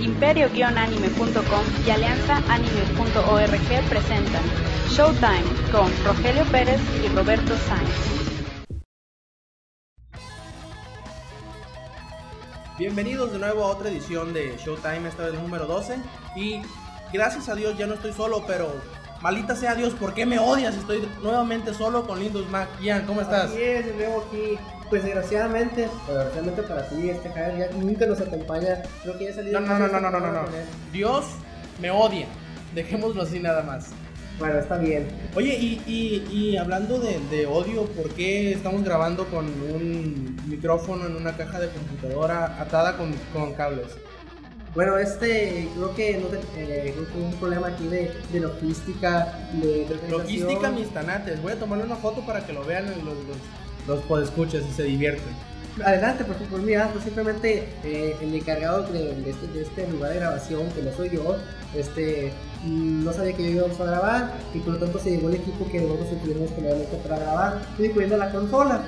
Imperio-anime.com 0.00 1.64
y 1.86 1.90
alianzaanime.org 1.90 3.88
presentan 3.88 4.42
Showtime 4.90 5.44
con 5.72 5.90
Rogelio 6.04 6.44
Pérez 6.52 6.80
y 7.02 7.08
Roberto 7.16 7.54
Sáenz. 7.66 7.90
Bienvenidos 12.78 13.32
de 13.32 13.38
nuevo 13.38 13.64
a 13.64 13.68
otra 13.68 13.88
edición 13.88 14.34
de 14.34 14.54
Showtime, 14.58 15.08
esta 15.08 15.24
vez 15.24 15.32
el 15.32 15.40
número 15.40 15.64
12. 15.64 15.96
Y 16.36 16.60
gracias 17.10 17.48
a 17.48 17.54
Dios 17.54 17.78
ya 17.78 17.86
no 17.86 17.94
estoy 17.94 18.12
solo, 18.12 18.44
pero 18.46 18.70
malita 19.22 19.56
sea 19.56 19.74
Dios, 19.74 19.94
¿por 19.94 20.12
qué 20.12 20.26
me 20.26 20.38
odias? 20.38 20.76
Estoy 20.76 21.08
nuevamente 21.22 21.72
solo 21.72 22.06
con 22.06 22.20
Lindos 22.20 22.50
Mac. 22.50 22.68
Ian, 22.82 23.06
¿cómo 23.06 23.22
estás? 23.22 23.50
Así 23.50 23.62
es, 23.62 23.86
de 23.86 23.94
nuevo 23.94 24.26
aquí. 24.28 24.58
Pues 24.88 25.02
desgraciadamente, 25.02 25.88
desgraciadamente 26.06 26.62
para 26.62 26.88
ti, 26.88 27.10
este 27.10 27.28
Javier 27.30 27.70
ya 27.70 27.76
nunca 27.76 28.06
nos 28.06 28.20
acompaña. 28.20 28.82
Creo 29.02 29.18
que 29.18 29.24
ya 29.24 29.34
salido. 29.34 29.60
No, 29.60 29.66
no, 29.66 29.78
no, 29.78 30.00
no, 30.00 30.10
no, 30.10 30.20
no, 30.20 30.32
no. 30.32 30.42
Dios 30.92 31.24
me 31.80 31.90
odia. 31.90 32.26
Dejémoslo 32.74 33.22
así 33.22 33.40
nada 33.40 33.62
más. 33.62 33.88
Bueno, 34.38 34.58
está 34.58 34.76
bien. 34.76 35.08
Oye, 35.34 35.54
y, 35.54 35.82
y, 35.86 36.28
y 36.30 36.56
hablando 36.56 37.00
de, 37.00 37.18
de 37.30 37.46
odio, 37.46 37.84
¿por 37.86 38.10
qué 38.10 38.52
estamos 38.52 38.84
grabando 38.84 39.26
con 39.26 39.46
un 39.46 40.38
micrófono 40.46 41.06
en 41.06 41.16
una 41.16 41.36
caja 41.36 41.58
de 41.58 41.70
computadora 41.70 42.60
atada 42.60 42.96
con, 42.98 43.12
con 43.32 43.54
cables? 43.54 43.86
Bueno, 44.74 44.98
este, 44.98 45.66
creo 45.74 45.94
que 45.94 46.18
no 46.18 46.26
te, 46.26 46.38
eh, 46.58 46.94
hubo 47.16 47.24
un 47.24 47.34
problema 47.36 47.68
aquí 47.68 47.86
de, 47.88 48.12
de 48.30 48.40
logística, 48.40 49.48
de. 49.54 49.86
Logística 50.10 50.70
mis 50.70 50.90
tanates. 50.90 51.40
Voy 51.40 51.52
a 51.52 51.58
tomarle 51.58 51.84
una 51.84 51.96
foto 51.96 52.20
para 52.26 52.44
que 52.46 52.52
lo 52.52 52.62
vean 52.62 52.84
los, 52.84 53.04
los, 53.04 53.38
los 53.86 54.00
podescuchas 54.04 54.62
y 54.68 54.72
se 54.72 54.82
divierten. 54.84 55.34
Adelante, 55.84 56.24
por 56.24 56.36
favor, 56.36 56.62
mira, 56.62 56.88
pues 56.90 57.04
simplemente 57.04 57.68
eh, 57.84 58.16
el 58.22 58.34
encargado 58.34 58.84
de, 58.84 59.14
de 59.14 59.30
este, 59.30 59.46
de 59.48 59.62
este 59.62 59.86
lugar 59.88 60.12
de 60.12 60.20
grabación, 60.20 60.70
que 60.70 60.80
no 60.82 60.90
soy 60.92 61.10
yo, 61.10 61.36
este, 61.74 62.32
mm, 62.64 63.04
no 63.04 63.12
sabía 63.12 63.36
que 63.36 63.42
yo 63.42 63.50
íbamos 63.58 63.78
a 63.80 63.84
grabar 63.84 64.32
y 64.54 64.58
por 64.60 64.72
lo 64.74 64.78
tanto 64.78 64.98
se 64.98 65.10
llevó 65.10 65.28
el 65.28 65.34
equipo 65.34 65.68
que 65.70 65.80
nosotros 65.82 66.22
tuvimos 66.22 66.50
generalmente 66.54 66.96
para 66.96 67.18
grabar, 67.18 67.62
incluyendo 67.78 68.16
la 68.16 68.30
consola. 68.30 68.84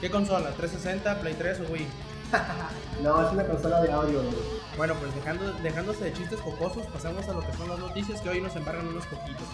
¿Qué 0.00 0.10
consola? 0.10 0.50
¿360, 0.56 1.20
Play 1.20 1.34
3 1.34 1.60
o 1.68 1.72
Wii? 1.72 1.86
No, 3.02 3.26
es 3.26 3.32
una 3.32 3.44
consola 3.44 3.80
de 3.82 3.90
audio. 3.92 4.22
güey. 4.22 4.34
Bueno, 4.76 4.94
pues 5.00 5.14
dejando, 5.14 5.52
dejándose 5.62 6.04
de 6.04 6.12
chistes 6.12 6.40
jocosos, 6.40 6.86
pasamos 6.86 7.28
a 7.28 7.32
lo 7.32 7.40
que 7.40 7.52
son 7.54 7.68
las 7.68 7.78
noticias 7.78 8.20
que 8.20 8.28
hoy 8.28 8.40
nos 8.40 8.54
embargan 8.56 8.86
unos 8.86 9.06
poquitos. 9.06 9.46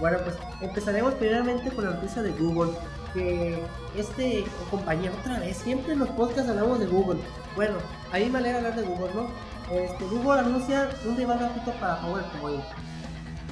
Bueno, 0.00 0.18
pues 0.24 0.36
empezaremos 0.60 1.14
primeramente 1.14 1.70
con 1.70 1.84
la 1.84 1.92
noticia 1.92 2.22
de 2.22 2.30
Google, 2.32 2.72
que 3.14 3.58
este 3.96 4.44
compañía 4.70 5.10
otra 5.20 5.38
vez, 5.40 5.56
siempre 5.56 5.94
en 5.94 6.00
los 6.00 6.08
podcasts 6.10 6.50
hablamos 6.50 6.78
de 6.80 6.86
Google. 6.86 7.18
Bueno, 7.54 7.74
a 8.12 8.18
mí 8.18 8.26
me 8.28 8.38
alegra 8.38 8.58
hablar 8.58 8.76
de 8.76 8.82
Google, 8.82 9.10
¿no? 9.14 9.28
Este, 9.74 10.04
Google 10.04 10.40
anuncia 10.40 10.88
un 11.06 11.16
rival 11.16 11.38
gratuito 11.38 11.72
para 11.80 12.00
PowerPoint. 12.02 12.62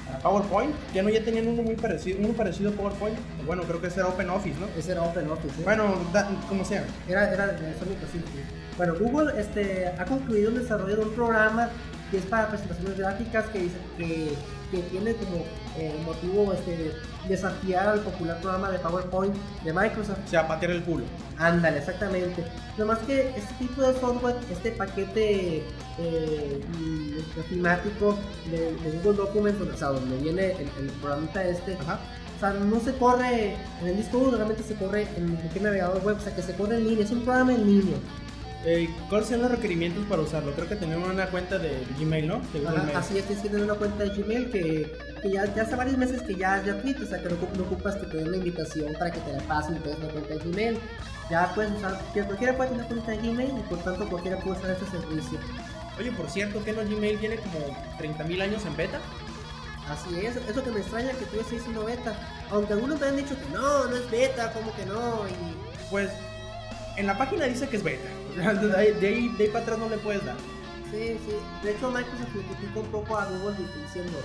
Para 0.05 0.19
PowerPoint, 0.19 0.75
ya 0.93 1.01
no 1.01 1.09
ya 1.09 1.23
tenían 1.23 1.47
uno 1.47 1.63
muy 1.63 1.75
parecido, 1.75 2.19
uno 2.23 2.33
parecido 2.33 2.69
a 2.69 2.73
PowerPoint. 2.73 3.17
Bueno, 3.47 3.63
creo 3.63 3.81
que 3.81 3.87
ese 3.87 4.01
era 4.01 4.09
OpenOffice, 4.09 4.59
¿no? 4.59 4.67
Ese 4.77 4.91
era 4.91 5.01
OpenOffice. 5.01 5.59
¿eh? 5.61 5.63
Bueno, 5.63 5.95
da- 6.13 6.29
como 6.47 6.63
sea. 6.63 6.85
Era, 7.07 7.33
era 7.33 7.47
de 7.47 7.73
Sony 7.73 7.95
Pacific. 7.99 8.45
Bueno, 8.77 8.93
Google 8.99 9.33
este, 9.41 9.87
ha 9.87 10.05
concluido 10.05 10.49
el 10.49 10.59
desarrollo 10.61 10.95
de 10.97 11.01
un 11.05 11.13
programa 11.15 11.69
que 12.11 12.17
es 12.19 12.25
para 12.25 12.49
presentaciones 12.49 12.99
gráficas 12.99 13.45
que, 13.47 13.59
dice, 13.59 13.75
que, 13.97 14.33
que 14.71 14.79
tiene 14.79 15.13
como 15.15 15.37
eh, 15.77 15.95
motivo 16.05 16.53
este, 16.53 16.93
desafiar 17.27 17.89
al 17.89 17.99
popular 18.01 18.39
programa 18.41 18.71
de 18.71 18.79
PowerPoint 18.79 19.35
de 19.63 19.73
Microsoft. 19.73 20.19
O 20.25 20.29
sea, 20.29 20.47
patear 20.47 20.71
el 20.71 20.83
culo. 20.83 21.05
Ándale, 21.37 21.79
exactamente. 21.79 22.43
Nada 22.77 22.85
más 22.93 22.99
que 22.99 23.29
este 23.35 23.53
tipo 23.59 23.81
de 23.81 23.99
software, 23.99 24.35
este 24.51 24.71
paquete 24.71 25.63
eh, 25.97 26.61
ofimático 27.39 28.17
de, 28.49 28.73
de 28.73 28.91
Google 28.97 29.17
Documents, 29.17 29.61
o 29.61 29.77
sea, 29.77 29.89
donde 29.89 30.17
viene 30.17 30.51
el, 30.51 30.69
el 30.79 30.91
programita 31.01 31.43
este, 31.43 31.73
Ajá. 31.73 31.99
o 32.37 32.39
sea, 32.39 32.53
no 32.53 32.79
se 32.79 32.93
corre 32.93 33.55
en 33.81 33.87
el 33.87 33.97
disco 33.97 34.17
duro, 34.19 34.37
realmente 34.37 34.63
se 34.63 34.75
corre 34.75 35.07
en 35.17 35.35
cualquier 35.35 35.63
navegador 35.63 36.03
web, 36.03 36.17
o 36.17 36.19
sea, 36.19 36.35
que 36.35 36.41
se 36.41 36.53
corre 36.53 36.77
en 36.77 36.87
línea, 36.87 37.05
es 37.05 37.11
un 37.11 37.21
programa 37.21 37.53
en 37.53 37.65
línea. 37.65 37.97
Eh, 38.67 38.89
¿Cuáles 39.09 39.27
son 39.29 39.41
los 39.43 39.51
requerimientos 39.51 40.03
para 40.05 40.23
usarlo? 40.23 40.51
Creo 40.53 40.67
que 40.67 40.75
tenemos 40.75 41.07
una 41.07 41.27
cuenta 41.27 41.59
de 41.59 41.85
Gmail, 41.99 42.27
¿no? 42.27 42.41
De 42.51 42.67
Ajá, 42.67 42.97
así 42.99 43.17
es, 43.17 43.25
tienes 43.25 43.43
que 43.43 43.49
tener 43.49 43.63
una 43.65 43.75
cuenta 43.75 44.03
de 44.05 44.09
Gmail 44.09 44.49
que, 44.49 44.91
que 45.21 45.31
ya, 45.31 45.53
ya 45.53 45.61
hace 45.63 45.75
varios 45.75 45.97
meses 45.97 46.23
que 46.23 46.35
ya 46.35 46.57
es 46.57 46.65
gratuita, 46.65 47.03
o 47.03 47.05
sea, 47.05 47.21
que 47.21 47.29
no, 47.29 47.35
ocup- 47.35 47.53
no 47.55 47.63
ocupas 47.63 47.95
que 47.97 48.07
te 48.07 48.17
den 48.17 48.31
la 48.31 48.37
invitación 48.37 48.93
para 48.93 49.11
que 49.11 49.19
te 49.19 49.33
la 49.33 49.39
pasen 49.43 49.75
y 49.75 49.79
te 49.79 49.89
des 49.89 49.99
una 49.99 50.07
cuenta 50.07 50.33
de 50.33 50.39
Gmail. 50.39 50.79
Ya 51.29 51.51
puedes 51.53 51.71
usar, 51.73 51.99
cualquiera 52.13 52.57
puede 52.57 52.69
tener 52.71 52.85
cuenta 52.87 53.11
de 53.11 53.17
Gmail 53.17 53.49
y 53.59 53.69
por 53.69 53.77
tanto 53.83 54.09
cualquiera 54.09 54.39
puede 54.39 54.57
usar 54.57 54.71
este 54.71 54.85
servicio. 54.97 55.37
Oye, 55.99 56.11
por 56.13 56.27
cierto, 56.29 56.63
que 56.63 56.73
no 56.73 56.81
Gmail 56.83 57.19
tiene 57.19 57.35
como 57.37 57.59
30.000 57.99 58.41
años 58.41 58.65
en 58.65 58.75
beta. 58.75 58.99
Así 59.89 60.25
es, 60.25 60.37
eso 60.37 60.63
que 60.63 60.71
me 60.71 60.79
extraña 60.79 61.11
que 61.11 61.25
tú 61.25 61.35
estés 61.39 61.59
diciendo 61.59 61.85
beta. 61.85 62.15
Aunque 62.49 62.73
algunos 62.73 62.99
me 62.99 63.05
han 63.07 63.15
dicho 63.17 63.35
que 63.39 63.47
no, 63.53 63.85
no 63.85 63.95
es 63.95 64.09
beta, 64.09 64.51
como 64.53 64.75
que 64.75 64.85
no. 64.87 65.27
Y 65.27 65.85
Pues 65.91 66.09
en 66.97 67.05
la 67.05 67.15
página 67.15 67.45
dice 67.45 67.67
que 67.69 67.77
es 67.77 67.83
beta. 67.83 68.09
De 68.35 68.77
ahí, 68.77 68.91
de 68.99 69.07
ahí, 69.07 69.29
de 69.29 69.43
ahí 69.45 69.49
para 69.49 69.63
atrás 69.63 69.79
no 69.79 69.89
le 69.89 69.97
puedes 69.97 70.25
dar. 70.25 70.35
sí, 70.91 71.17
sí. 71.25 71.35
De 71.63 71.71
hecho, 71.71 71.89
Microsoft 71.89 72.31
critica 72.31 72.79
un 72.79 72.87
poco 72.87 73.17
a 73.17 73.25
Google 73.25 73.55
diciendo: 73.81 74.17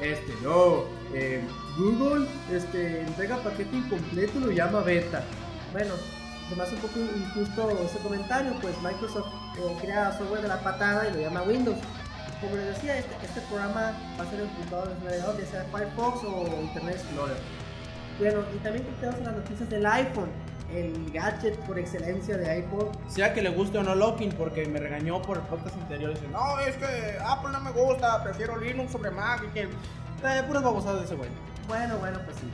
Este, 0.00 0.32
no, 0.42 0.84
eh, 1.14 1.42
Google 1.78 2.26
este, 2.52 3.00
entrega 3.02 3.38
paquete 3.38 3.76
incompleto 3.76 4.38
y 4.38 4.42
lo 4.42 4.50
llama 4.50 4.80
beta. 4.80 5.22
Bueno, 5.72 5.94
hace 6.62 6.74
un 6.74 6.80
poco 6.82 6.98
injusto 7.00 7.80
ese 7.84 7.98
comentario, 7.98 8.52
pues 8.60 8.74
Microsoft 8.82 9.26
eh, 9.56 9.76
crea 9.80 10.16
software 10.16 10.42
de 10.42 10.48
la 10.48 10.60
patada 10.60 11.08
y 11.08 11.14
lo 11.14 11.20
llama 11.20 11.42
Windows. 11.42 11.78
Como 12.40 12.56
les 12.56 12.66
decía, 12.66 12.98
este, 12.98 13.14
este 13.24 13.40
programa 13.42 13.92
va 14.18 14.24
a 14.24 14.30
ser 14.30 14.40
ejecutado 14.40 14.90
en 14.90 14.96
el 14.98 15.04
navegador, 15.04 15.40
ya 15.40 15.46
sea 15.46 15.64
Firefox 15.72 16.24
o 16.24 16.60
Internet 16.60 16.96
Explorer. 16.96 17.36
Bueno, 18.18 18.40
y 18.54 18.58
también 18.58 18.86
tenemos 19.00 19.20
las 19.22 19.36
noticias 19.36 19.70
del 19.70 19.86
iPhone, 19.86 20.30
el 20.72 21.10
gadget 21.12 21.58
por 21.60 21.78
excelencia 21.78 22.36
de 22.36 22.50
iPhone. 22.50 22.90
Sea 23.08 23.32
que 23.32 23.42
le 23.42 23.50
guste 23.50 23.78
o 23.78 23.82
no 23.82 23.94
Locking, 23.94 24.32
porque 24.32 24.66
me 24.66 24.80
regañó 24.80 25.22
por 25.22 25.38
el 25.38 25.42
podcast 25.44 25.76
anterior. 25.76 26.14
Dice, 26.14 26.28
no, 26.28 26.58
es 26.60 26.76
que 26.76 27.18
Apple 27.24 27.50
no 27.52 27.60
me 27.60 27.70
gusta, 27.70 28.22
prefiero 28.22 28.56
Linux 28.58 28.92
sobre 28.92 29.10
Mac. 29.10 29.42
Y 29.46 29.52
que... 29.52 29.62
Eh, 29.62 30.42
puras 30.46 30.62
babosadas 30.62 31.00
de 31.00 31.04
ese 31.06 31.14
güey. 31.16 31.28
Bueno, 31.68 31.98
bueno, 31.98 32.18
pues 32.24 32.36
sí. 32.38 32.50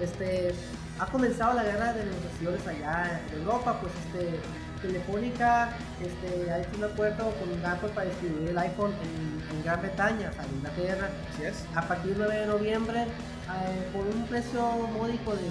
Este, 0.00 0.54
ha 0.98 1.06
comenzado 1.06 1.54
la 1.54 1.62
guerra 1.62 1.92
de 1.92 2.04
negociaciones 2.04 2.66
allá 2.66 3.20
en 3.28 3.38
Europa, 3.40 3.78
pues 3.80 3.92
este, 4.06 4.40
Telefónica 4.82 5.70
este, 6.00 6.50
ha 6.50 6.58
hecho 6.58 6.76
un 6.76 6.84
acuerdo 6.84 7.32
con 7.38 7.64
Apple 7.64 7.90
para 7.90 8.08
distribuir 8.08 8.48
el 8.48 8.58
iPhone 8.58 8.92
en, 9.02 9.56
en 9.56 9.64
Gran 9.64 9.80
Bretaña, 9.80 10.30
o 10.30 10.32
sea, 10.34 10.44
en 10.44 10.56
Inglaterra, 10.56 11.08
Así 11.32 11.44
es. 11.44 11.64
a 11.76 11.82
partir 11.82 12.16
del 12.16 12.26
9 12.26 12.36
de 12.36 12.46
noviembre, 12.46 13.02
eh, 13.02 13.88
por 13.92 14.04
un 14.04 14.26
precio 14.26 14.60
módico 14.98 15.36
de 15.36 15.42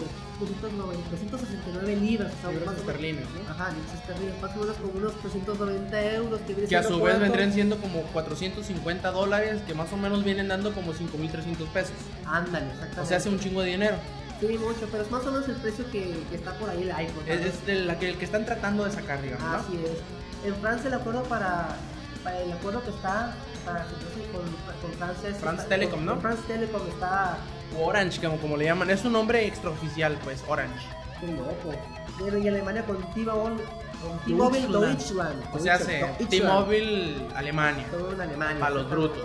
290 0.46 1.10
269 1.12 1.96
libras. 1.98 2.34
o 2.38 2.42
sea, 2.42 2.52
Libras 2.52 2.78
esterlinas, 2.78 3.24
¿no? 3.32 3.52
Ajá, 3.52 3.70
libras 3.72 3.94
esterlinas, 3.96 4.42
más 4.42 4.56
o 4.56 4.60
menos 4.60 4.78
como 4.78 4.92
unos 4.94 5.14
390 5.22 6.06
euros. 6.14 6.42
Que, 6.42 6.56
Que 6.56 6.76
a 6.78 6.84
su 6.84 7.02
vez 7.02 7.20
vendrían 7.20 7.54
siendo 7.54 7.78
como 7.78 8.02
450 8.14 9.12
dólares, 9.12 9.62
que 9.66 9.74
más 9.74 9.92
o 9.94 9.98
menos 9.98 10.24
vienen 10.24 10.48
dando 10.48 10.74
como 10.74 10.94
5.300 10.94 11.68
pesos. 11.74 11.94
Ándale, 12.26 12.66
exactamente. 12.68 13.02
O 13.02 13.06
sea, 13.06 13.18
hace 13.18 13.30
un 13.30 13.40
chingo 13.40 13.62
de 13.62 13.70
dinero. 13.72 13.98
Sí, 14.40 14.48
mucho, 14.58 14.88
pero 14.92 15.04
es 15.04 15.12
más 15.12 15.24
o 15.26 15.32
menos 15.32 15.48
el 15.50 15.56
precio 15.56 15.86
que, 15.92 16.18
que 16.30 16.36
está 16.36 16.54
por 16.56 16.70
ahí 16.70 16.82
el 16.84 16.92
iPhone. 16.92 17.24
Es, 17.28 17.42
es 17.46 17.54
que, 18.00 18.10
el 18.10 18.18
que 18.18 18.26
están 18.26 18.46
tratando 18.46 18.84
de 18.86 18.92
sacar, 18.92 19.22
digamos, 19.22 19.48
¿no? 19.48 19.56
Así 19.58 19.80
es. 19.86 20.48
En 20.48 20.56
Francia 20.56 20.88
el 20.88 20.96
acuerdo 20.96 21.22
para, 21.24 21.76
para 22.24 22.40
el 22.42 22.52
acuerdo 22.52 22.84
que 22.84 22.90
está 22.90 23.36
para 23.64 23.86
con, 24.32 24.42
con 24.82 24.98
Francia 24.98 25.30
es 25.30 25.38
France 25.38 25.62
está- 25.64 25.76
Telecom, 25.76 25.98
con- 26.00 26.06
¿no? 26.08 26.20
France 26.20 26.42
Telecom 26.48 26.82
está 26.88 27.38
Orange, 27.80 28.20
como, 28.22 28.38
como 28.38 28.58
le 28.58 28.66
llaman. 28.66 28.90
Es 28.90 29.04
un 29.06 29.14
nombre 29.14 29.46
extraoficial, 29.46 30.18
pues, 30.24 30.44
Orange. 30.48 30.88
muy 31.22 31.34
loco. 31.34 31.74
Y 32.20 32.48
Alemania 32.48 32.86
con 32.86 32.98
T-Mobile 33.14 34.68
Deutschland. 34.68 35.44
O 35.54 35.60
sea. 35.60 35.78
T-Mobile 36.18 37.28
Alemania. 37.36 37.86
Todo 37.92 38.14
en 38.14 38.22
Alemania. 38.22 38.60
Para 38.60 38.76
los 38.76 38.90
brutos. 38.90 39.24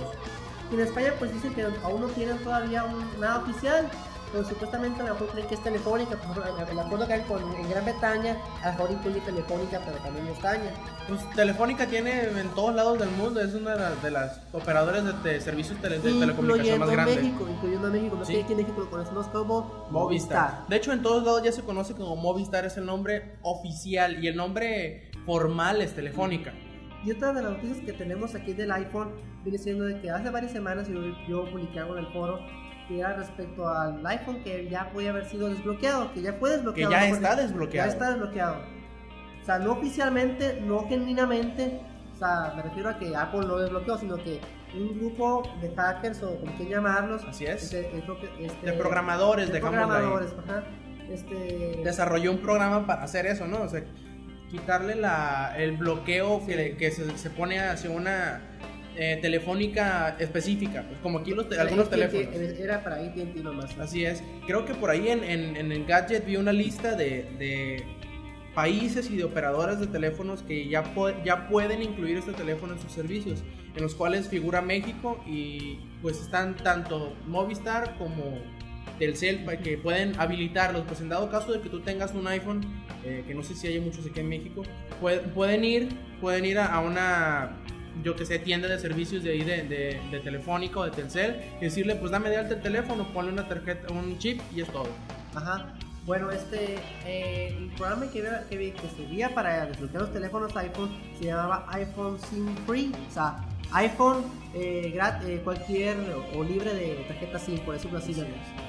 Y 0.70 0.74
en 0.74 0.80
España 0.80 1.12
pues 1.18 1.32
dicen 1.32 1.54
que 1.54 1.66
aún 1.82 2.00
no 2.00 2.08
tienen 2.08 2.38
todavía 2.38 2.84
un, 2.84 3.20
nada 3.20 3.38
oficial. 3.38 3.88
Pero 4.32 4.44
supuestamente 4.44 5.00
a 5.00 5.04
lo 5.06 5.14
mejor 5.14 5.28
creen 5.28 5.46
que 5.48 5.54
es 5.54 5.62
telefónica, 5.62 6.18
el 6.70 6.78
acuerdo 6.80 7.06
que 7.06 7.12
hay 7.14 7.20
con, 7.22 7.42
en 7.54 7.70
Gran 7.70 7.84
Bretaña, 7.84 8.36
a 8.62 8.66
lo 8.66 8.72
mejor 8.72 8.90
incluye 8.90 9.20
telefónica, 9.20 9.80
pero 9.84 9.96
también 9.98 10.26
España. 10.26 10.70
Pues 11.08 11.30
Telefónica 11.30 11.86
tiene 11.86 12.22
en 12.24 12.48
todos 12.54 12.74
lados 12.74 12.98
del 12.98 13.08
mundo, 13.10 13.40
es 13.40 13.54
una 13.54 13.72
de 13.76 13.80
las, 13.80 14.02
de 14.02 14.10
las 14.10 14.40
operadoras 14.52 15.04
de, 15.04 15.12
te- 15.14 15.40
servicios 15.40 15.78
tele- 15.80 16.00
de 16.00 16.12
telecomunicación 16.18 16.80
más 16.80 16.88
Incluyendo 16.88 16.92
grandes. 16.92 17.16
México, 17.16 17.46
incluyendo 17.50 17.86
a 17.86 17.90
México, 17.90 18.16
no 18.16 18.24
Sí. 18.24 18.32
sé 18.34 18.42
aquí 18.42 18.52
en 18.52 18.58
México 18.58 18.80
lo 18.80 18.90
conocemos 18.90 19.26
como 19.28 19.86
Movistar. 19.90 20.66
De 20.68 20.76
hecho, 20.76 20.92
en 20.92 21.02
todos 21.02 21.22
lados 21.24 21.42
ya 21.44 21.52
se 21.52 21.62
conoce 21.62 21.94
como 21.94 22.16
Movistar, 22.16 22.64
es 22.64 22.76
el 22.76 22.84
nombre 22.86 23.36
oficial 23.42 24.22
y 24.22 24.26
el 24.26 24.36
nombre 24.36 25.10
formal 25.24 25.80
es 25.80 25.94
Telefónica. 25.94 26.52
Y 27.04 27.12
otra 27.12 27.32
de 27.32 27.42
las 27.42 27.52
noticias 27.52 27.78
que 27.86 27.92
tenemos 27.92 28.34
aquí 28.34 28.52
del 28.52 28.72
iPhone 28.72 29.12
viene 29.44 29.58
siendo 29.58 29.84
de 29.84 30.00
que 30.00 30.10
hace 30.10 30.28
varias 30.30 30.50
semanas 30.50 30.88
yo, 30.88 31.00
yo 31.28 31.48
publiqué 31.50 31.78
algo 31.78 31.96
en 31.96 32.04
el 32.04 32.12
foro 32.12 32.40
que 32.88 33.00
era 33.00 33.14
respecto 33.14 33.68
al 33.68 34.04
iPhone 34.06 34.42
que 34.44 34.68
ya 34.68 34.90
puede 34.92 35.08
haber 35.08 35.24
sido 35.26 35.48
desbloqueado, 35.48 36.12
que 36.12 36.22
ya 36.22 36.34
fue 36.34 36.50
Que 36.50 36.56
desbloqueado. 36.56 36.90
ya 36.92 37.08
¿no? 37.08 37.14
está 37.14 37.36
desbloqueado. 37.36 37.88
Ya 37.88 37.92
está 37.92 38.10
desbloqueado. 38.10 38.56
O 39.42 39.44
sea, 39.44 39.58
no 39.58 39.72
oficialmente, 39.72 40.60
no 40.62 40.88
genuinamente, 40.88 41.80
O 42.14 42.18
sea, 42.18 42.54
me 42.56 42.62
refiero 42.62 42.88
a 42.88 42.98
que 42.98 43.14
Apple 43.14 43.40
no 43.46 43.58
desbloqueó, 43.58 43.98
sino 43.98 44.16
que 44.16 44.40
un 44.74 44.98
grupo 44.98 45.42
de 45.60 45.70
hackers 45.74 46.22
o 46.22 46.38
como 46.40 46.50
quieran 46.56 46.84
llamarlos. 46.84 47.22
Así 47.28 47.44
es. 47.44 47.62
este, 47.64 47.90
que- 47.90 48.46
este, 48.46 48.66
De 48.66 48.72
programadores, 48.72 49.52
de 49.52 49.58
ahí. 49.58 49.62
ajá. 50.48 50.64
Este, 51.10 51.80
desarrolló 51.84 52.32
un 52.32 52.38
programa 52.38 52.86
para 52.86 53.02
hacer 53.02 53.26
eso, 53.26 53.46
¿no? 53.46 53.62
O 53.62 53.68
sea, 53.68 53.82
quitarle 54.50 54.94
la, 54.96 55.54
el 55.58 55.76
bloqueo 55.76 56.44
que, 56.46 56.76
que 56.78 56.90
se, 56.90 57.16
se 57.18 57.30
pone 57.30 57.60
hacia 57.60 57.90
una 57.90 58.40
eh, 58.96 59.18
telefónica 59.20 60.16
específica, 60.18 60.84
pues 60.88 60.98
como 61.00 61.18
aquí 61.18 61.32
los 61.32 61.48
te- 61.48 61.58
algunos 61.60 61.90
teléfonos. 61.90 62.34
Era 62.58 62.82
para 62.82 62.96
AT&T 62.96 63.40
nomás. 63.42 63.76
Así 63.78 64.04
es. 64.04 64.22
Creo 64.46 64.64
que 64.64 64.74
por 64.74 64.90
ahí 64.90 65.08
en, 65.08 65.22
en, 65.24 65.56
en 65.56 65.70
el 65.72 65.84
gadget 65.84 66.24
vi 66.26 66.36
una 66.36 66.52
lista 66.52 66.94
de, 66.96 67.26
de 67.38 67.84
países 68.54 69.10
y 69.10 69.16
de 69.16 69.24
operadoras 69.24 69.80
de 69.80 69.86
teléfonos 69.86 70.42
que 70.42 70.66
ya, 70.68 70.82
ya 71.24 71.48
pueden 71.48 71.82
incluir 71.82 72.16
este 72.16 72.32
teléfono 72.32 72.72
en 72.72 72.78
sus 72.80 72.90
servicios, 72.92 73.42
en 73.74 73.82
los 73.82 73.94
cuales 73.94 74.28
figura 74.28 74.62
México 74.62 75.22
y 75.26 75.78
pues 76.00 76.18
están 76.20 76.56
tanto 76.56 77.14
Movistar 77.26 77.96
como 77.98 78.38
Telcel 78.98 79.44
que 79.62 79.76
pueden 79.76 80.18
habilitarlos. 80.18 80.84
Pues 80.86 81.02
en 81.02 81.10
dado 81.10 81.30
caso 81.30 81.52
de 81.52 81.60
que 81.60 81.68
tú 81.68 81.80
tengas 81.80 82.14
un 82.14 82.26
iPhone, 82.28 82.62
eh, 83.04 83.24
que 83.26 83.34
no 83.34 83.42
sé 83.42 83.54
si 83.54 83.66
hay 83.66 83.78
muchos 83.78 84.06
aquí 84.06 84.20
en 84.20 84.28
México, 84.30 84.62
pue- 85.02 85.20
pueden 85.34 85.62
ir, 85.64 85.88
pueden 86.22 86.46
ir 86.46 86.58
a, 86.58 86.66
a 86.74 86.80
una 86.80 87.58
yo 88.02 88.14
que 88.16 88.24
sé, 88.26 88.38
tienda 88.38 88.68
de 88.68 88.78
servicios 88.78 89.22
de 89.22 89.30
ahí 89.32 89.42
de, 89.42 89.62
de, 89.62 90.00
de 90.10 90.20
Telefónica 90.20 90.80
o 90.80 90.84
de 90.84 90.90
Telcel 90.90 91.36
y 91.60 91.64
decirle, 91.64 91.96
pues 91.96 92.10
dame 92.12 92.28
de 92.30 92.36
alta 92.36 92.54
el 92.54 92.62
teléfono, 92.62 93.06
ponle 93.12 93.32
una 93.32 93.48
tarjeta, 93.48 93.92
un 93.92 94.18
chip 94.18 94.40
y 94.54 94.60
es 94.60 94.68
todo. 94.68 94.88
Ajá. 95.34 95.74
Bueno, 96.04 96.30
este, 96.30 96.76
eh, 97.04 97.48
el 97.58 97.68
programa 97.76 98.06
que, 98.12 98.22
que, 98.48 98.72
que 98.72 98.88
servía 98.96 99.34
para 99.34 99.66
desbloquear 99.66 100.02
los 100.02 100.12
teléfonos 100.12 100.56
iPhone 100.56 100.90
se 101.18 101.24
llamaba 101.24 101.66
iPhone 101.70 102.16
SIM 102.30 102.54
Free. 102.64 102.92
O 103.08 103.12
sea, 103.12 103.38
iPhone 103.72 104.24
eh, 104.54 104.92
grat- 104.94 105.24
eh, 105.26 105.40
cualquier 105.42 105.96
o 106.36 106.44
libre 106.44 106.72
de 106.74 107.04
tarjeta 107.08 107.40
SIM, 107.40 107.58
por 107.58 107.74
decirlo 107.74 107.98
así. 107.98 108.14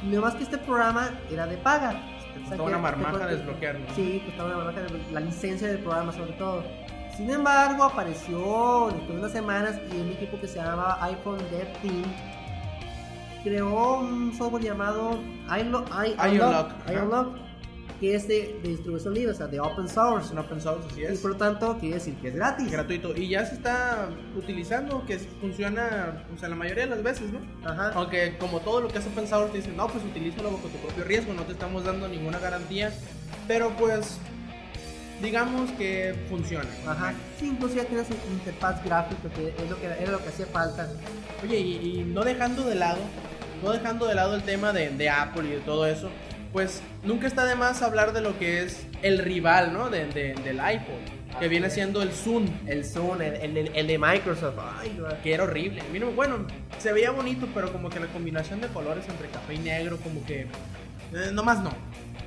No 0.03 0.21
más 0.21 0.33
que 0.33 0.43
este 0.45 0.57
programa 0.57 1.11
era 1.31 1.45
de 1.45 1.57
paga. 1.57 1.91
Te 1.91 2.39
O 2.39 2.47
sea, 2.47 2.49
costó 2.49 2.63
que- 2.63 2.69
una 2.69 2.77
marmaja 2.79 3.27
que- 3.27 3.35
desbloquearlo. 3.35 3.85
Sí, 3.95 4.23
costaba 4.25 4.47
una 4.55 4.63
marmaja 4.65 4.87
la 5.13 5.19
licencia 5.19 5.67
del 5.67 5.77
programa 5.79 6.11
sobre 6.13 6.31
todo. 6.33 6.63
Sin 7.17 7.31
embargo, 7.31 7.83
apareció 7.83 8.89
después 8.91 9.09
de 9.09 9.17
unas 9.17 9.31
semanas 9.31 9.75
y 9.91 9.97
un 9.99 10.09
equipo 10.09 10.39
que 10.39 10.47
se 10.47 10.57
llamaba 10.57 11.03
iPhone 11.03 11.39
Dev 11.49 11.67
Team 11.81 12.03
creó 13.43 13.99
un 13.99 14.33
software 14.37 14.63
llamado 14.63 15.19
iLock, 15.59 15.87
que 17.99 18.13
es 18.13 18.27
de, 18.27 18.59
de 18.61 18.69
distribución 18.69 19.15
libre, 19.15 19.31
o 19.31 19.35
sea, 19.35 19.47
de 19.47 19.59
open 19.59 19.87
source. 19.87 20.31
Es 20.31 20.39
open 20.39 20.61
source, 20.61 20.87
así 20.91 21.01
Y 21.01 21.05
es. 21.05 21.19
por 21.19 21.31
lo 21.31 21.37
tanto, 21.37 21.77
quiere 21.79 21.95
decir 21.95 22.13
que 22.17 22.27
es 22.27 22.35
gratis. 22.35 22.71
Gratuito. 22.71 23.15
Y 23.17 23.29
ya 23.29 23.43
se 23.45 23.55
está 23.55 24.09
utilizando, 24.35 25.03
que 25.07 25.17
funciona, 25.17 26.23
o 26.31 26.37
sea, 26.37 26.49
la 26.49 26.55
mayoría 26.55 26.83
de 26.83 26.91
las 26.91 27.01
veces, 27.01 27.31
¿no? 27.31 27.39
Ajá. 27.67 27.93
Aunque 27.95 28.37
como 28.37 28.59
todo 28.59 28.81
lo 28.81 28.89
que 28.89 28.99
has 28.99 29.05
pensado 29.05 29.45
te 29.45 29.57
dicen, 29.57 29.75
no, 29.75 29.87
pues 29.87 30.03
utilízalo 30.03 30.51
bajo 30.51 30.67
tu 30.67 30.77
propio 30.77 31.03
riesgo, 31.05 31.33
no 31.33 31.41
te 31.43 31.53
estamos 31.53 31.85
dando 31.85 32.07
ninguna 32.07 32.37
garantía. 32.37 32.93
Pero 33.47 33.71
pues, 33.71 34.19
digamos 35.21 35.71
que 35.71 36.15
funciona. 36.29 36.67
Ajá. 36.87 37.13
Sí, 37.39 37.47
incluso 37.47 37.75
ya 37.75 37.85
tienes 37.85 38.07
interfaz 38.31 38.83
gráfica, 38.83 39.29
que 39.35 39.47
es 39.63 39.69
lo 39.69 39.79
que 39.79 39.87
era 39.87 40.11
lo 40.11 40.21
que 40.23 40.29
hacía 40.29 40.45
falta. 40.47 40.87
Oye, 41.43 41.57
y, 41.59 41.99
y 41.99 42.03
no 42.03 42.23
dejando 42.23 42.63
de 42.63 42.75
lado, 42.75 42.99
no 43.63 43.71
dejando 43.71 44.05
de 44.07 44.15
lado 44.15 44.35
el 44.35 44.43
tema 44.43 44.73
de, 44.73 44.89
de 44.89 45.09
Apple 45.09 45.47
y 45.47 45.51
de 45.51 45.59
todo 45.59 45.85
eso, 45.87 46.09
pues 46.53 46.81
nunca 47.03 47.27
está 47.27 47.45
de 47.45 47.55
más 47.55 47.81
hablar 47.81 48.13
de 48.13 48.21
lo 48.21 48.37
que 48.39 48.63
es 48.63 48.85
el 49.01 49.19
rival, 49.19 49.73
¿no? 49.73 49.89
De, 49.89 50.05
de- 50.07 50.33
del 50.35 50.59
iPhone, 50.59 50.95
que 51.31 51.37
Así 51.45 51.47
viene 51.49 51.67
es. 51.67 51.73
siendo 51.73 52.01
el 52.01 52.11
Zoom. 52.11 52.47
El 52.65 52.85
Zoom, 52.85 53.21
el, 53.21 53.33
el, 53.35 53.57
el- 53.57 53.71
el 53.75 53.87
de 53.87 53.97
Microsoft. 53.99 54.55
Ay. 54.79 54.97
Que 55.23 55.33
era 55.33 55.43
horrible. 55.43 55.83
Bueno, 56.15 56.45
se 56.79 56.93
veía 56.93 57.11
bonito, 57.11 57.47
pero 57.53 57.71
como 57.71 57.89
que 57.89 57.99
la 57.99 58.07
combinación 58.07 58.61
de 58.61 58.67
colores 58.69 59.03
entre 59.09 59.27
café 59.29 59.55
y 59.55 59.59
negro, 59.59 59.97
como 59.97 60.25
que. 60.25 60.41
eh, 61.13 61.29
nomás 61.33 61.61
no. 61.61 61.71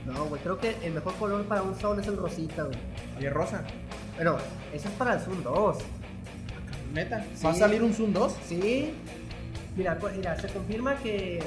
No, 0.07 0.25
güey, 0.27 0.41
creo 0.43 0.59
que 0.59 0.77
el 0.83 0.93
mejor 0.95 1.15
color 1.17 1.45
para 1.45 1.63
un 1.63 1.75
Zoom 1.75 2.01
es 2.01 2.07
el 2.07 2.17
rosita, 2.17 2.63
güey. 2.65 2.79
Oye, 3.19 3.31
Rosa, 3.31 3.63
Bueno, 4.17 4.37
eso 4.73 4.89
es 4.89 4.95
para 4.95 5.15
el 5.15 5.21
Zoom 5.21 5.43
2. 5.43 5.77
neta. 6.95 7.25
¿va 7.45 7.51
a 7.51 7.55
salir 7.55 7.83
un 7.83 7.95
Zoom 7.95 8.13
2? 8.13 8.35
Sí. 8.47 8.93
Mira, 9.77 9.97
cu- 9.99 10.09
mira, 10.17 10.37
se 10.41 10.49
confirma 10.49 10.97
que 10.97 11.41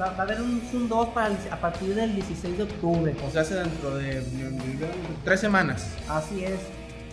va, 0.00 0.10
va 0.10 0.18
a 0.18 0.22
haber 0.22 0.40
un 0.42 0.60
Zoom 0.70 0.88
2 0.88 1.08
para 1.08 1.28
el- 1.28 1.36
a 1.50 1.56
partir 1.60 1.94
del 1.94 2.14
16 2.14 2.58
de 2.58 2.64
octubre. 2.64 3.14
O 3.26 3.30
sea, 3.30 3.40
hace 3.42 3.54
dentro 3.54 3.96
de 3.96 4.22
tres 5.24 5.40
semanas. 5.40 5.88
Así 6.08 6.44
es. 6.44 6.60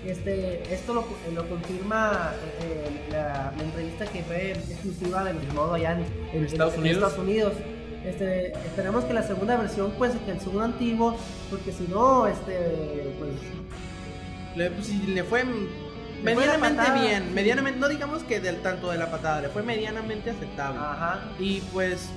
Este, 0.05 0.73
esto 0.73 0.93
lo, 0.95 1.05
lo 1.33 1.47
confirma 1.47 2.31
eh, 2.63 3.07
la, 3.11 3.53
la 3.55 3.63
entrevista 3.63 4.05
que 4.07 4.23
fue 4.23 4.51
exclusiva 4.51 5.23
de 5.23 5.33
los 5.35 5.53
modo 5.53 5.75
allá 5.75 5.91
en, 5.93 6.05
en- 6.33 6.45
Estados 6.45 6.73
en 6.73 6.79
Unidos. 6.81 7.03
Estados 7.03 7.19
Unidos. 7.19 7.53
Este, 8.05 8.51
esperemos 8.53 9.03
que 9.05 9.13
la 9.13 9.23
segunda 9.23 9.57
versión, 9.57 9.91
pues, 9.97 10.13
que 10.25 10.31
el 10.31 10.39
segundo 10.39 10.63
antiguo, 10.63 11.17
porque 11.49 11.71
si 11.71 11.83
no, 11.83 12.27
este, 12.27 13.13
pues, 13.19 13.31
Le, 14.55 14.71
pues, 14.71 14.89
le 15.07 15.23
fue 15.23 15.43
medianamente 16.23 16.83
bien. 16.99 17.33
Medianamente, 17.33 17.79
no 17.79 17.89
digamos 17.89 18.23
que 18.23 18.39
del 18.39 18.57
tanto 18.61 18.89
de 18.91 18.97
la 18.97 19.11
patada, 19.11 19.41
le 19.41 19.49
fue 19.49 19.63
medianamente 19.63 20.31
aceptable. 20.31 20.79
ajá, 20.79 21.21
Y 21.39 21.61
pues, 21.73 22.09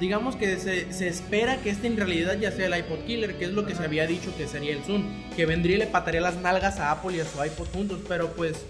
digamos 0.00 0.36
que 0.36 0.56
se, 0.58 0.92
se 0.92 1.08
espera 1.08 1.56
que 1.56 1.70
este 1.70 1.86
en 1.88 1.96
realidad 1.96 2.38
ya 2.38 2.52
sea 2.52 2.66
el 2.66 2.76
iPod 2.76 3.00
Killer, 3.04 3.36
que 3.36 3.44
es 3.44 3.50
lo 3.52 3.66
que 3.66 3.74
se 3.74 3.84
había 3.84 4.06
dicho 4.06 4.34
que 4.36 4.46
sería 4.46 4.72
el 4.72 4.82
Zoom. 4.84 5.04
Que 5.36 5.44
vendría 5.44 5.76
y 5.76 5.78
le 5.80 5.86
pataría 5.86 6.20
las 6.20 6.36
nalgas 6.36 6.78
a 6.78 6.92
Apple 6.92 7.16
y 7.16 7.20
a 7.20 7.24
su 7.24 7.44
iPod 7.44 7.66
juntos, 7.72 8.00
pero 8.08 8.32
pues. 8.32 8.64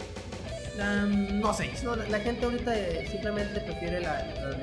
Ah, 0.80 1.06
no. 1.06 1.52
No, 1.84 1.96
la, 1.96 2.08
la 2.08 2.20
gente 2.20 2.44
ahorita 2.44 2.78
eh, 2.78 3.06
simplemente 3.10 3.60
prefiere 3.60 4.00
la- 4.00 4.24
la- 4.34 4.56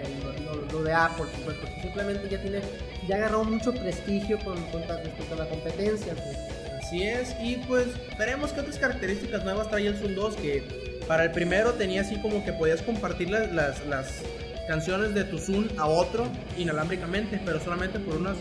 lo, 0.46 0.62
lo 0.72 0.84
de 0.84 0.94
Apple, 0.94 1.26
pues, 1.46 1.58
porque 1.58 1.82
simplemente 1.82 2.30
ya 2.30 2.42
tiene, 2.42 2.62
ya 3.08 3.16
agarró 3.18 3.44
mucho 3.44 3.74
prestigio 3.74 4.40
con, 4.40 4.56
con- 4.72 4.82
respecto 4.88 5.34
a 5.36 5.38
la 5.38 5.46
competencia, 5.50 6.14
pues. 6.14 6.38
Así 6.84 7.04
es, 7.04 7.36
y 7.40 7.58
pues 7.68 7.86
veremos 8.18 8.52
qué 8.52 8.62
otras 8.62 8.78
características 8.78 9.44
nuevas 9.44 9.70
trae 9.70 9.86
el 9.86 9.96
Zoom 9.98 10.16
2, 10.16 10.36
que 10.38 11.00
para 11.08 11.26
el 11.26 11.32
primero 11.32 11.74
tenía 11.74 12.02
así 12.02 12.16
como 12.20 12.44
que 12.44 12.52
podías 12.54 12.82
compartir 12.82 13.30
las, 13.30 13.52
las, 13.54 13.86
las 13.86 14.08
canciones 14.68 15.14
de 15.14 15.24
tu 15.24 15.38
Zoom 15.38 15.68
a 15.78 15.86
otro 15.86 16.26
inalámbricamente, 16.58 17.40
pero 17.46 17.60
solamente 17.60 18.00
por 18.00 18.16
unas, 18.16 18.38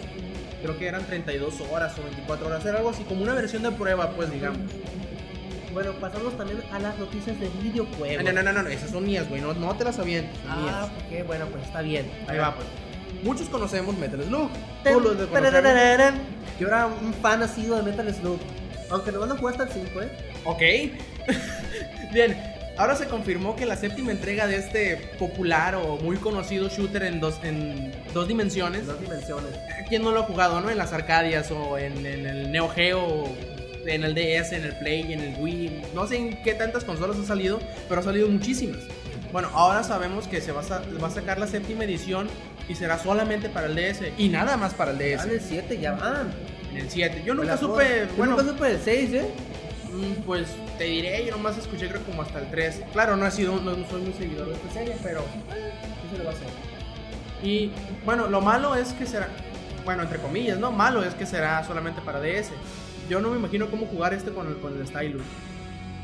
creo 0.62 0.78
que 0.78 0.86
eran 0.88 1.04
32 1.04 1.60
horas 1.70 1.98
o 1.98 2.02
24 2.04 2.46
horas, 2.46 2.64
era 2.64 2.78
algo 2.78 2.88
así 2.90 3.02
como 3.04 3.22
una 3.22 3.34
versión 3.34 3.62
de 3.62 3.70
prueba, 3.72 4.12
pues 4.12 4.30
digamos. 4.30 4.60
Bueno, 5.72 5.92
pasamos 5.94 6.36
también 6.36 6.62
a 6.72 6.78
las 6.78 6.98
noticias 6.98 7.38
de 7.38 7.48
videojuegos. 7.62 8.18
Ah, 8.20 8.22
no, 8.22 8.32
no, 8.32 8.42
no, 8.42 8.52
no, 8.52 8.62
no, 8.62 8.68
esas 8.70 8.90
son 8.90 9.04
mías, 9.04 9.28
güey, 9.28 9.40
no, 9.40 9.52
no 9.54 9.74
te 9.76 9.84
las 9.84 9.98
avientes, 9.98 10.34
son 10.42 10.50
Ah, 10.50 10.56
mías. 10.62 11.20
ok, 11.20 11.26
bueno, 11.26 11.46
pues 11.46 11.64
está 11.64 11.82
bien. 11.82 12.10
Ahí 12.26 12.38
va, 12.38 12.54
pues. 12.54 12.66
Muchos 13.22 13.48
conocemos 13.48 13.96
Metal 13.98 14.22
Slug. 14.24 14.48
Yo 16.58 16.66
era 16.68 16.86
un 16.86 17.12
fan 17.14 17.40
nacido 17.40 17.76
de 17.76 17.82
Metal 17.82 18.12
Slug. 18.14 18.38
Aunque 18.90 19.12
no 19.12 19.20
van 19.20 19.32
a 19.32 19.36
jugar 19.36 19.54
hasta 19.60 19.64
el 19.64 19.86
5, 19.86 20.02
¿eh? 20.02 20.10
Ok. 20.44 20.62
Bien, 22.12 22.40
ahora 22.78 22.96
se 22.96 23.06
confirmó 23.06 23.54
que 23.54 23.66
la 23.66 23.76
séptima 23.76 24.12
entrega 24.12 24.46
de 24.46 24.56
este 24.56 24.96
popular 25.18 25.74
o 25.74 25.96
muy 25.98 26.16
conocido 26.16 26.68
shooter 26.68 27.02
en 27.02 27.20
dos, 27.20 27.38
en 27.42 27.92
dos 28.14 28.26
dimensiones. 28.28 28.80
En 28.82 28.86
dos 28.86 29.00
dimensiones. 29.00 29.50
¿Quién 29.88 30.02
no 30.02 30.10
lo 30.12 30.20
ha 30.20 30.24
jugado, 30.24 30.60
no? 30.60 30.70
En 30.70 30.78
las 30.78 30.92
Arcadias 30.92 31.50
o 31.50 31.76
en, 31.76 32.06
en 32.06 32.26
el 32.26 32.50
Neo 32.50 32.68
Geo, 32.70 33.24
en 33.86 34.04
el 34.04 34.14
DS, 34.14 34.52
en 34.52 34.64
el 34.64 34.76
Play, 34.78 35.12
en 35.12 35.20
el 35.20 35.36
Wii. 35.40 35.82
No 35.94 36.06
sé 36.06 36.16
en 36.16 36.42
qué 36.42 36.54
tantas 36.54 36.84
consolas 36.84 37.16
ha 37.18 37.24
salido, 37.24 37.58
pero 37.88 38.00
ha 38.00 38.04
salido 38.04 38.28
muchísimas. 38.28 38.80
Bueno, 39.32 39.50
ahora 39.52 39.82
sabemos 39.82 40.26
que 40.26 40.40
se 40.40 40.52
va 40.52 40.62
a, 40.62 40.82
va 41.02 41.08
a 41.08 41.10
sacar 41.10 41.38
la 41.38 41.46
séptima 41.46 41.84
edición 41.84 42.28
y 42.68 42.74
será 42.74 42.98
solamente 42.98 43.48
para 43.48 43.66
el 43.66 43.74
DS 43.76 44.02
y 44.16 44.28
nada 44.28 44.56
más 44.56 44.74
para 44.74 44.92
el 44.92 44.98
DS. 44.98 45.24
en 45.24 45.30
el 45.32 45.40
7 45.40 45.78
ya 45.78 45.92
van. 45.92 46.32
En 46.70 46.78
el 46.78 46.90
7. 46.90 47.22
Yo 47.24 47.34
nunca 47.34 47.56
supe, 47.56 48.06
Yo 48.08 48.16
bueno, 48.16 48.36
nunca 48.36 48.50
supe 48.50 48.70
el 48.70 48.80
6, 48.80 49.12
¿eh? 49.14 49.30
Mm, 49.92 50.22
Pues 50.22 50.48
te 50.76 50.84
diré, 50.84 51.24
yo 51.26 51.32
nomás 51.32 51.56
escuché 51.58 51.88
creo 51.88 52.02
como 52.04 52.22
hasta 52.22 52.38
el 52.38 52.50
3. 52.50 52.82
Claro, 52.92 53.16
no 53.16 53.26
he 53.26 53.30
sido, 53.30 53.56
no, 53.60 53.74
no 53.76 53.88
soy 53.88 54.02
muy 54.02 54.12
seguidor 54.12 54.48
de 54.48 54.54
esta 54.54 54.70
serie, 54.72 54.96
pero 55.02 55.20
eh, 55.20 55.72
¿qué 56.02 56.10
se 56.10 56.18
le 56.18 56.24
va 56.24 56.30
a 56.30 56.34
hacer? 56.34 56.48
Y 57.42 57.70
bueno, 58.04 58.28
lo 58.28 58.40
malo 58.40 58.74
es 58.74 58.92
que 58.94 59.06
será, 59.06 59.28
bueno, 59.84 60.02
entre 60.02 60.18
comillas, 60.18 60.58
¿no? 60.58 60.72
Malo 60.72 61.04
es 61.04 61.14
que 61.14 61.24
será 61.26 61.64
solamente 61.64 62.00
para 62.00 62.20
DS. 62.20 62.50
Yo 63.08 63.20
no 63.20 63.30
me 63.30 63.38
imagino 63.38 63.70
cómo 63.70 63.86
jugar 63.86 64.12
este 64.14 64.30
con 64.32 64.46
el, 64.46 64.56
con 64.58 64.78
el 64.78 64.86
Stylus. 64.86 65.22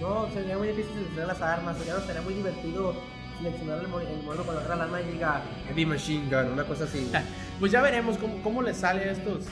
No, 0.00 0.28
sería 0.32 0.56
muy 0.58 0.68
difícil 0.68 0.92
seleccionar 0.94 1.26
las 1.28 1.42
armas. 1.42 1.76
Sería, 1.78 2.00
sería 2.00 2.22
muy 2.22 2.34
divertido 2.34 2.94
seleccionar 3.38 3.80
el, 3.80 3.88
mo- 3.88 4.00
el 4.00 4.22
modelo 4.22 4.44
cuando 4.44 4.60
agarra 4.60 4.74
el 4.76 4.80
arma 4.82 5.00
y 5.00 5.12
diga 5.12 5.42
Heavy 5.68 5.86
Machine 5.86 6.24
Gun, 6.30 6.52
una 6.52 6.64
cosa 6.64 6.84
así. 6.84 7.10
Pues 7.60 7.70
ya 7.70 7.80
veremos 7.82 8.18
cómo, 8.18 8.42
cómo 8.42 8.62
les 8.62 8.76
sale 8.78 9.04
a 9.04 9.12
estos, 9.12 9.44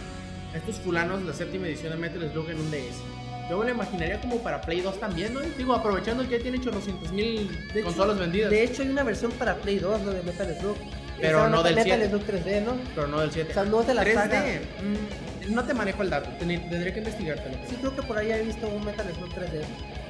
a 0.52 0.56
estos 0.56 0.76
fulanos 0.80 1.23
la 1.23 1.32
séptima 1.32 1.68
edición 1.68 1.92
de 1.92 1.99
Metal 1.99 2.28
Slug 2.32 2.50
en 2.50 2.59
un 2.59 2.68
DS. 2.71 2.99
Yo 3.49 3.59
me 3.59 3.64
lo 3.66 3.71
imaginaría 3.71 4.21
como 4.21 4.38
para 4.42 4.61
Play 4.61 4.80
2 4.80 4.99
también, 4.99 5.32
¿no? 5.35 5.40
Digo, 5.40 5.73
aprovechando 5.73 6.25
que 6.28 6.37
ya 6.38 6.42
tiene 6.42 6.59
800 6.59 7.12
mil 7.12 7.49
De 7.73 7.82
consolas 7.82 8.18
vendidas. 8.18 8.50
De 8.50 8.64
hecho, 8.64 8.82
hay 8.82 8.88
una 8.88 9.04
versión 9.04 9.30
para 9.32 9.54
Play 9.56 9.78
2 9.78 10.00
¿no? 10.02 10.11
de 10.11 10.23
Metal 10.25 10.56
Slug. 10.61 10.76
Pero 11.21 11.38
Esa 11.38 11.49
no 11.49 11.62
del 11.62 11.75
Metal 11.76 12.00
7. 12.00 12.09
Slug 12.09 12.23
3D, 12.26 12.62
¿no? 12.64 12.73
pero 12.94 13.06
no 13.06 13.21
del 13.21 13.30
7. 13.30 13.50
O 13.50 13.54
sea, 13.54 13.64
no 13.64 13.82
de 13.85 13.94
la 13.94 14.04
3D. 14.04 14.14
saga. 14.14 14.40
mm, 14.42 15.31
no 15.49 15.64
te 15.64 15.75
manejo 15.75 16.02
el 16.02 16.11
dato, 16.11 16.30
tendría 16.38 16.92
que 16.92 16.99
investigártelo. 16.99 17.56
Sí, 17.68 17.76
creo 17.76 17.94
que 17.94 18.02
por 18.02 18.18
ahí 18.18 18.30
he 18.30 18.42
visto 18.42 18.68
un 18.68 18.84
Metal 18.84 19.06
Slug 19.14 19.30
3D. 19.30 19.62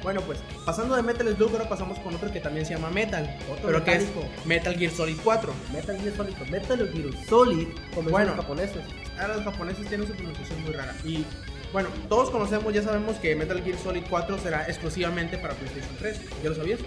Bueno, 0.03 0.21
pues 0.21 0.39
pasando 0.65 0.95
de 0.95 1.01
Metal 1.01 1.27
Slug, 1.35 1.51
ahora 1.51 1.69
pasamos 1.69 1.97
con 1.99 2.13
otro 2.15 2.31
que 2.31 2.39
también 2.39 2.65
se 2.65 2.73
llama 2.73 2.89
Metal. 2.89 3.23
Otro 3.51 3.67
pero 3.67 3.83
que 3.83 3.95
es. 3.95 4.05
Metal 4.45 4.75
Gear 4.75 4.91
Solid 4.91 5.17
4. 5.23 5.53
Metal 5.71 5.97
Gear 6.01 6.15
Solid, 6.15 6.33
Metal 6.49 6.89
Gear 6.93 7.25
Solid, 7.27 7.67
como 7.95 8.09
Bueno. 8.09 8.27
los 8.35 8.35
japoneses. 8.41 8.81
Ahora 9.19 9.35
los 9.35 9.43
japoneses 9.45 9.87
tienen 9.87 10.07
su 10.07 10.13
pronunciación 10.13 10.61
muy 10.63 10.73
rara. 10.73 10.95
Y 11.05 11.25
bueno, 11.71 11.89
todos 12.09 12.29
conocemos, 12.29 12.73
ya 12.73 12.81
sabemos 12.83 13.15
que 13.17 13.35
Metal 13.35 13.61
Gear 13.63 13.77
Solid 13.79 14.03
4 14.09 14.37
será 14.39 14.67
exclusivamente 14.67 15.37
para 15.37 15.53
PlayStation 15.53 15.95
3. 15.99 16.21
¿Ya 16.43 16.49
lo 16.49 16.55
sabías? 16.55 16.79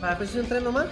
¿Para 0.00 0.16
PlayStation 0.16 0.48
3 0.48 0.62
nomás? 0.62 0.86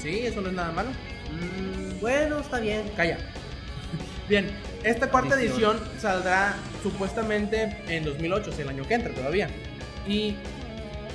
Sí, 0.00 0.20
eso 0.20 0.40
no 0.40 0.48
es 0.48 0.54
nada 0.54 0.72
malo. 0.72 0.90
Mm, 0.90 2.00
bueno, 2.00 2.38
está 2.40 2.60
bien. 2.60 2.82
Calla. 2.96 3.18
Bien, 4.28 4.50
esta 4.84 5.10
cuarta 5.10 5.40
Edición. 5.40 5.78
saldrá 5.98 6.56
supuestamente 6.82 7.76
en 7.88 8.04
2008, 8.04 8.50
o 8.50 8.52
sea, 8.52 8.64
el 8.64 8.70
año 8.70 8.86
que 8.86 8.94
entra 8.94 9.12
todavía. 9.14 9.48
Y 10.06 10.36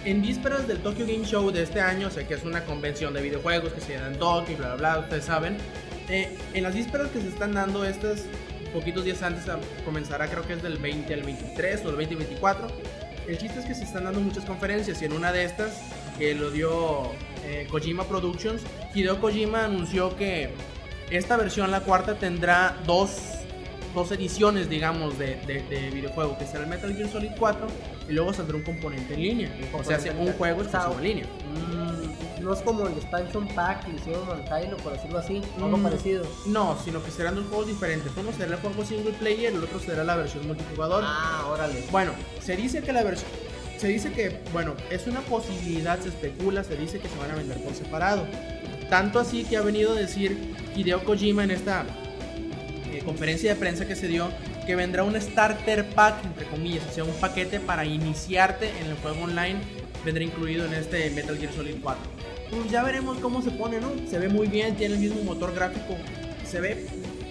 en 0.05 0.21
vísperas 0.21 0.67
del 0.67 0.79
Tokyo 0.79 1.05
Game 1.05 1.25
Show 1.25 1.51
de 1.51 1.63
este 1.63 1.81
año, 1.81 2.07
o 2.07 2.11
sea, 2.11 2.25
que 2.27 2.35
es 2.35 2.43
una 2.43 2.63
convención 2.63 3.13
de 3.13 3.21
videojuegos 3.21 3.73
que 3.73 3.81
se 3.81 3.95
da 3.95 4.07
en 4.07 4.17
Tokio 4.17 4.53
y 4.53 4.57
bla, 4.57 4.75
bla, 4.75 4.93
bla, 4.93 4.99
ustedes 4.99 5.25
saben. 5.25 5.57
eh, 6.09 6.37
en 6.53 6.63
las 6.63 6.73
vísperas 6.73 7.09
que 7.09 7.19
se 7.19 7.27
están 7.27 7.53
dando 7.53 7.83
estas, 7.83 8.23
poquitos 8.73 9.03
días 9.03 9.21
antes, 9.21 9.43
comenzará 9.83 10.27
creo 10.27 10.45
que 10.47 10.53
es 10.53 10.63
del 10.63 10.77
20 10.77 11.13
al 11.13 11.23
23 11.23 11.81
o 11.83 11.87
del 11.87 11.95
20 11.97 12.13
al 12.13 12.19
24. 12.19 12.67
El 13.27 13.37
chiste 13.37 13.59
es 13.59 13.65
que 13.65 13.75
se 13.75 13.83
están 13.83 14.05
dando 14.05 14.21
muchas 14.21 14.45
conferencias 14.45 15.01
y 15.01 15.05
en 15.05 15.11
una 15.11 15.33
de 15.33 15.43
estas, 15.43 15.81
que 16.17 16.33
lo 16.33 16.49
dio 16.51 17.11
eh, 17.43 17.67
Kojima 17.69 18.05
Productions, 18.05 18.61
Hideo 18.95 19.19
Kojima 19.19 19.65
anunció 19.65 20.15
que 20.15 20.51
esta 21.09 21.35
versión, 21.35 21.71
la 21.71 21.81
cuarta, 21.81 22.15
tendrá 22.15 22.77
dos, 22.85 23.26
dos 23.97 24.11
ediciones, 24.11 24.69
digamos, 24.69 25.17
de, 25.17 25.35
de, 25.47 25.63
de 25.63 25.89
videojuego, 25.89 26.37
que 26.37 26.45
será 26.45 26.63
el 26.63 26.69
Metal 26.69 26.95
Gear 26.95 27.09
Solid 27.09 27.31
4 27.37 27.67
y 28.07 28.13
luego 28.13 28.31
saldrá 28.31 28.55
un 28.55 28.63
componente 28.63 29.15
en 29.15 29.21
línea. 29.21 29.51
O 29.73 29.83
sea, 29.83 29.99
un 30.17 30.31
juego 30.33 30.61
exclusivo 30.61 30.95
en 30.99 31.03
línea. 31.03 31.25
Mm, 31.25 32.43
no 32.43 32.53
es 32.53 32.59
como 32.61 32.87
el 32.87 32.93
expansion 32.93 33.47
pack 33.49 33.85
que 33.85 33.95
hicieron 33.97 34.29
al 34.29 34.47
Halo, 34.53 34.77
por 34.77 34.93
decirlo 34.93 35.17
así, 35.19 35.41
algo 35.57 35.77
Mm, 35.77 35.83
parecido. 35.83 36.25
No, 36.45 36.77
sino 36.85 37.03
que 37.03 37.11
serán 37.11 37.35
dos 37.35 37.45
juegos 37.47 37.67
diferentes. 37.67 38.11
Uno 38.15 38.31
será 38.31 38.55
el 38.55 38.61
juego 38.61 38.85
single 38.85 39.11
player, 39.13 39.53
el 39.53 39.63
otro 39.63 39.79
será 39.79 40.03
la 40.03 40.15
versión 40.15 40.47
multijugador. 40.47 41.03
Ah, 41.05 41.45
órale. 41.49 41.83
Bueno, 41.91 42.11
se 42.39 42.55
dice 42.55 42.81
que 42.81 42.93
la 42.93 43.03
versión. 43.03 43.29
Se 43.77 43.87
dice 43.87 44.11
que, 44.11 44.39
bueno, 44.53 44.73
es 44.89 45.05
una 45.07 45.21
posibilidad, 45.21 45.99
se 45.99 46.09
especula, 46.09 46.63
se 46.63 46.75
dice 46.77 46.99
que 46.99 47.09
se 47.09 47.17
van 47.17 47.31
a 47.31 47.35
vender 47.35 47.61
por 47.63 47.73
separado. 47.73 48.25
Tanto 48.89 49.19
así 49.19 49.43
que 49.43 49.57
ha 49.57 49.61
venido 49.61 49.91
a 49.91 49.95
decir 49.95 50.55
Hideo 50.75 51.03
Kojima 51.03 51.43
en 51.43 51.51
esta 51.51 51.85
eh, 52.97 53.01
conferencia 53.03 53.53
de 53.53 53.59
prensa 53.59 53.87
que 53.87 53.95
se 53.95 54.07
dio 54.07 54.29
que 54.65 54.75
vendrá 54.75 55.03
un 55.03 55.19
starter 55.19 55.85
pack, 55.89 56.25
entre 56.25 56.45
comillas, 56.45 56.83
o 56.89 56.93
sea, 56.93 57.03
un 57.03 57.13
paquete 57.13 57.59
para 57.59 57.85
iniciarte 57.85 58.69
en 58.81 58.87
el 58.87 58.95
juego 58.97 59.23
online, 59.23 59.59
vendrá 60.03 60.23
incluido 60.23 60.65
en 60.65 60.73
este 60.73 61.09
Metal 61.11 61.37
Gear 61.37 61.53
Solid 61.53 61.75
4. 61.81 62.03
Pues 62.49 62.71
ya 62.71 62.83
veremos 62.83 63.17
cómo 63.19 63.41
se 63.41 63.51
pone, 63.51 63.79
¿no? 63.79 63.91
Se 64.09 64.19
ve 64.19 64.29
muy 64.29 64.47
bien, 64.47 64.75
tiene 64.75 64.95
el 64.95 64.99
mismo 64.99 65.21
motor 65.23 65.53
gráfico, 65.53 65.95
se 66.45 66.59
ve, 66.59 66.85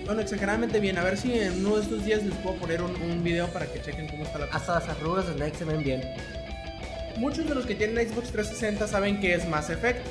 bueno, 0.04 0.20
exageradamente 0.20 0.80
bien. 0.80 0.98
A 0.98 1.04
ver 1.04 1.18
si 1.18 1.32
en 1.32 1.64
uno 1.64 1.76
de 1.76 1.82
estos 1.82 2.04
días 2.04 2.22
les 2.22 2.34
puedo 2.36 2.56
poner 2.56 2.82
un, 2.82 2.94
un 3.02 3.22
video 3.22 3.48
para 3.48 3.66
que 3.66 3.80
chequen 3.80 4.08
cómo 4.08 4.24
está 4.24 4.38
la 4.38 4.46
cosa. 4.46 4.58
Hasta 4.58 4.74
las 4.74 4.88
arrugas 4.88 5.26
del 5.26 5.38
Next 5.38 5.58
se 5.58 5.64
ven 5.64 5.82
bien. 5.82 6.02
Muchos 7.18 7.48
de 7.48 7.54
los 7.54 7.64
que 7.66 7.74
tienen 7.74 7.96
Xbox 8.08 8.30
360 8.30 8.86
saben 8.86 9.20
que 9.20 9.34
es 9.34 9.48
Mass 9.48 9.70
Effect. 9.70 10.06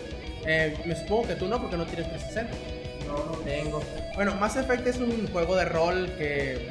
Eh, 0.48 0.76
me 0.86 0.96
supongo 0.96 1.28
que 1.28 1.36
tú 1.36 1.48
no, 1.48 1.62
porque 1.62 1.78
no 1.78 1.86
tienes 1.86 2.10
360. 2.10 2.85
No, 3.08 3.14
no 3.26 3.38
tengo. 3.44 3.82
Bueno, 4.16 4.36
Mass 4.36 4.56
Effect 4.56 4.88
es 4.88 4.98
un 4.98 5.28
juego 5.32 5.56
de 5.56 5.66
rol 5.66 6.10
que 6.18 6.70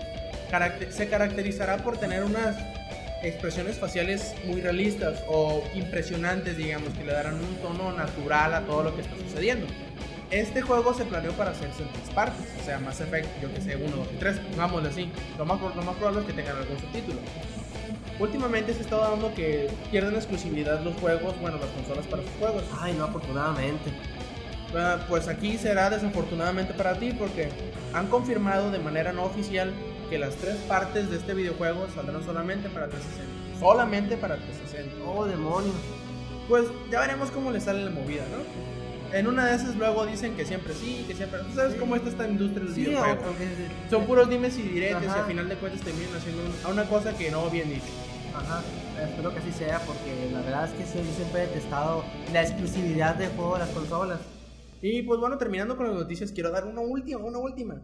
caracte- 0.51 0.91
se 0.91 1.09
caracterizará 1.09 1.79
por 1.79 1.97
tener 1.99 2.25
unas 2.25 2.57
expresiones 3.23 3.79
faciales 3.79 4.35
muy 4.45 4.61
realistas 4.61 5.23
o 5.29 5.63
impresionantes, 5.75 6.57
digamos, 6.57 6.91
que 6.95 7.05
le 7.05 7.13
darán 7.13 7.35
un 7.37 7.55
tono 7.57 7.93
natural 7.93 8.53
a 8.55 8.61
todo 8.63 8.83
lo 8.83 8.95
que 8.95 9.03
está 9.03 9.17
sucediendo. 9.17 9.67
Este 10.31 10.63
juego 10.63 10.93
se 10.95 11.05
planeó 11.05 11.33
para 11.33 11.53
hacerse 11.53 11.83
en 11.83 11.89
tres 11.91 12.11
partes, 12.15 12.47
o 12.61 12.65
sea, 12.65 12.79
Mass 12.81 13.01
Effect, 13.01 13.29
yo 13.41 13.53
que 13.55 13.61
sé, 13.61 13.77
1, 13.77 13.97
2 13.97 14.09
y 14.13 14.17
3, 14.17 14.37
pongámoslo 14.51 14.89
así. 14.89 15.11
Lo 15.39 15.45
más, 15.47 15.61
lo 15.61 15.83
más 15.83 15.95
probable 15.97 16.21
es 16.23 16.27
que 16.27 16.33
tengan 16.33 16.57
algún 16.57 16.79
subtítulo. 16.79 17.19
Últimamente 18.19 18.73
se 18.75 18.83
está 18.83 18.97
dando 18.97 19.35
que 19.35 19.69
pierden 19.91 20.15
exclusividad 20.15 20.81
los 20.81 20.95
juegos, 20.97 21.35
bueno, 21.41 21.59
las 21.59 21.69
consolas 21.71 22.07
para 22.07 22.23
sus 22.23 22.31
juegos. 22.39 22.63
Ay, 22.81 22.95
no, 22.95 23.05
afortunadamente. 23.05 23.91
Ah, 24.77 24.99
Pues 25.09 25.29
aquí 25.29 25.57
será 25.59 25.91
desafortunadamente 25.91 26.75
para 26.75 26.95
ti 26.99 27.13
porque 27.17 27.49
han 27.93 28.09
confirmado 28.09 28.71
de 28.71 28.79
manera 28.79 29.13
no 29.13 29.25
oficial 29.25 29.73
que 30.11 30.19
las 30.19 30.35
tres 30.37 30.57
partes 30.69 31.11
de 31.11 31.17
este 31.17 31.35
videojuego 31.35 31.87
saldrán 31.95 32.25
solamente 32.25 32.69
para 32.69 32.89
360. 32.89 33.59
Solamente 33.61 34.17
para 34.17 34.37
360. 34.37 35.05
Oh, 35.07 35.25
demonios. 35.25 35.75
Pues 36.49 36.65
ya 36.91 37.01
veremos 37.01 37.31
cómo 37.31 37.51
le 37.51 37.61
sale 37.61 37.85
la 37.85 37.91
movida, 37.91 38.23
¿no? 38.31 38.45
En 39.17 39.29
una 39.29 39.47
de 39.47 39.55
esas 39.55 39.77
luego 39.77 40.05
dicen 40.07 40.35
que 40.35 40.45
siempre 40.45 40.75
sí, 40.75 41.05
que 41.07 41.15
siempre... 41.15 41.39
¿Tú 41.41 41.55
sabes 41.55 41.77
cómo 41.77 41.95
está 41.95 42.09
esta 42.09 42.27
industria 42.29 42.65
del 42.65 42.75
Sí, 42.75 42.81
videojuego? 42.87 43.23
Son 43.89 44.05
puros 44.07 44.29
dimes 44.29 44.59
y 44.59 44.63
diretes 44.63 45.05
y 45.05 45.19
al 45.19 45.25
final 45.27 45.49
de 45.49 45.55
cuentas 45.55 45.81
terminan 45.83 46.17
haciendo 46.17 46.43
una 46.69 46.85
cosa 46.87 47.17
que 47.17 47.31
no 47.31 47.43
habían 47.43 47.69
dicho. 47.69 47.85
Ajá, 48.35 48.61
espero 49.01 49.33
que 49.33 49.39
así 49.39 49.53
sea 49.53 49.79
porque 49.87 50.29
la 50.33 50.41
verdad 50.41 50.65
es 50.65 50.73
que 50.73 50.85
sí, 50.85 50.99
yo 50.99 51.15
siempre 51.15 51.45
he 51.45 51.47
detestado 51.47 52.05
la 52.33 52.43
exclusividad 52.43 53.15
de 53.15 53.29
juego 53.29 53.53
de 53.55 53.61
las 53.61 53.69
consolas. 53.69 54.19
Y 54.87 55.01
pues 55.01 55.19
bueno, 55.19 55.39
terminando 55.39 55.79
con 55.79 55.87
las 55.87 55.95
noticias, 55.95 56.31
quiero 56.31 56.51
dar 56.51 56.67
una 56.67 56.83
última, 56.83 57.19
una 57.25 57.39
última. 57.39 57.81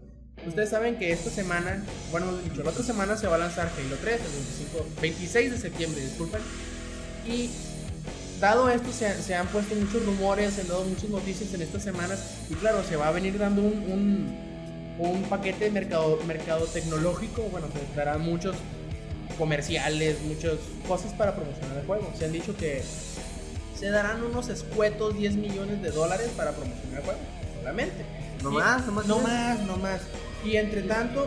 Ustedes 0.47 0.69
saben 0.69 0.99
que 0.99 1.11
esta 1.11 1.30
semana, 1.30 1.83
bueno, 2.11 2.26
dicho, 2.45 2.62
la 2.62 2.69
otra 2.69 2.85
semana 2.85 3.16
se 3.16 3.26
va 3.26 3.37
a 3.37 3.38
lanzar 3.38 3.69
Halo 3.75 3.97
3, 4.02 4.21
el 4.21 4.30
25, 4.30 4.87
26 5.00 5.50
de 5.50 5.57
septiembre, 5.57 6.02
disculpen. 6.02 6.42
Y 7.26 7.49
dado 8.38 8.69
esto, 8.69 8.92
se, 8.92 9.14
se 9.23 9.35
han 9.35 9.47
puesto 9.47 9.75
muchos 9.76 10.04
rumores, 10.04 10.52
se 10.52 10.61
han 10.61 10.69
dado 10.69 10.85
muchas 10.85 11.09
noticias 11.09 11.54
en 11.54 11.62
estas 11.62 11.83
semanas. 11.83 12.42
Y 12.50 12.54
claro, 12.57 12.85
se 12.85 12.97
va 12.97 13.09
a 13.09 13.12
venir 13.12 13.38
dando 13.38 13.62
un, 13.62 13.78
un, 14.99 14.99
un 14.99 15.23
paquete 15.23 15.64
de 15.64 15.71
mercado, 15.71 16.19
mercado 16.26 16.66
tecnológico. 16.66 17.45
Bueno, 17.45 17.69
se 17.73 17.97
darán 17.97 18.21
muchos 18.21 18.57
comerciales, 19.38 20.21
muchas 20.21 20.59
cosas 20.87 21.14
para 21.14 21.35
promocionar 21.35 21.78
el 21.78 21.87
juego. 21.87 22.12
Se 22.19 22.26
han 22.26 22.33
dicho 22.33 22.54
que 22.54 22.83
se 23.80 23.88
darán 23.90 24.22
unos 24.22 24.49
escuetos 24.50 25.16
10 25.16 25.34
millones 25.37 25.80
de 25.82 25.90
dólares 25.90 26.30
para 26.37 26.52
promocionar 26.52 26.99
el 27.00 27.04
juego, 27.04 27.20
solamente. 27.58 28.04
No 28.42 28.50
Y- 28.52 28.54
más, 28.54 28.87
no 28.87 28.92
más. 28.92 29.06
No 29.06 29.18
más, 29.20 29.60
no 29.60 29.76
más. 29.78 30.00
Y 30.44 30.56
entre 30.56 30.82
tanto, 30.82 31.26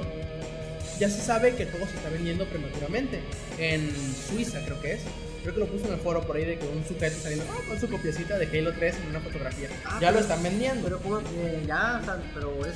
ya 1.00 1.10
se 1.10 1.19
sabe 1.22 1.55
que 1.55 1.65
todo 1.65 1.86
se 1.88 1.95
está 1.98 2.10
vendiendo 2.10 2.45
prematuramente. 2.45 3.22
En 3.57 3.91
Suiza, 4.29 4.60
creo 4.65 4.79
que 4.81 4.93
es. 4.93 5.01
Creo 5.41 5.55
que 5.55 5.60
lo 5.60 5.67
puso 5.67 5.88
en 5.88 5.93
el 5.93 6.00
foro 6.00 6.22
por 6.25 6.38
ahí 6.38 6.45
de 6.45 6.57
que 6.57 6.65
un 6.67 6.86
sujeto 6.88 7.17
saliendo 7.22 7.45
"Ah, 7.51 7.57
con 7.67 7.77
su 7.79 7.89
copiecita 7.89 8.38
de 8.38 8.45
Halo 8.48 8.72
3 8.74 8.95
en 9.03 9.10
una 9.10 9.19
fotografía. 9.19 9.67
Ah, 9.83 9.98
ya 10.00 10.12
lo 10.12 10.19
pero- 10.19 10.19
están 10.22 10.43
vendiendo. 10.43 10.83
Pero 10.83 11.00
como 11.00 11.19
que 11.19 11.63
ya, 11.67 12.00
o 12.01 12.05
sea, 12.05 12.22
pero 12.33 12.65
es... 12.65 12.74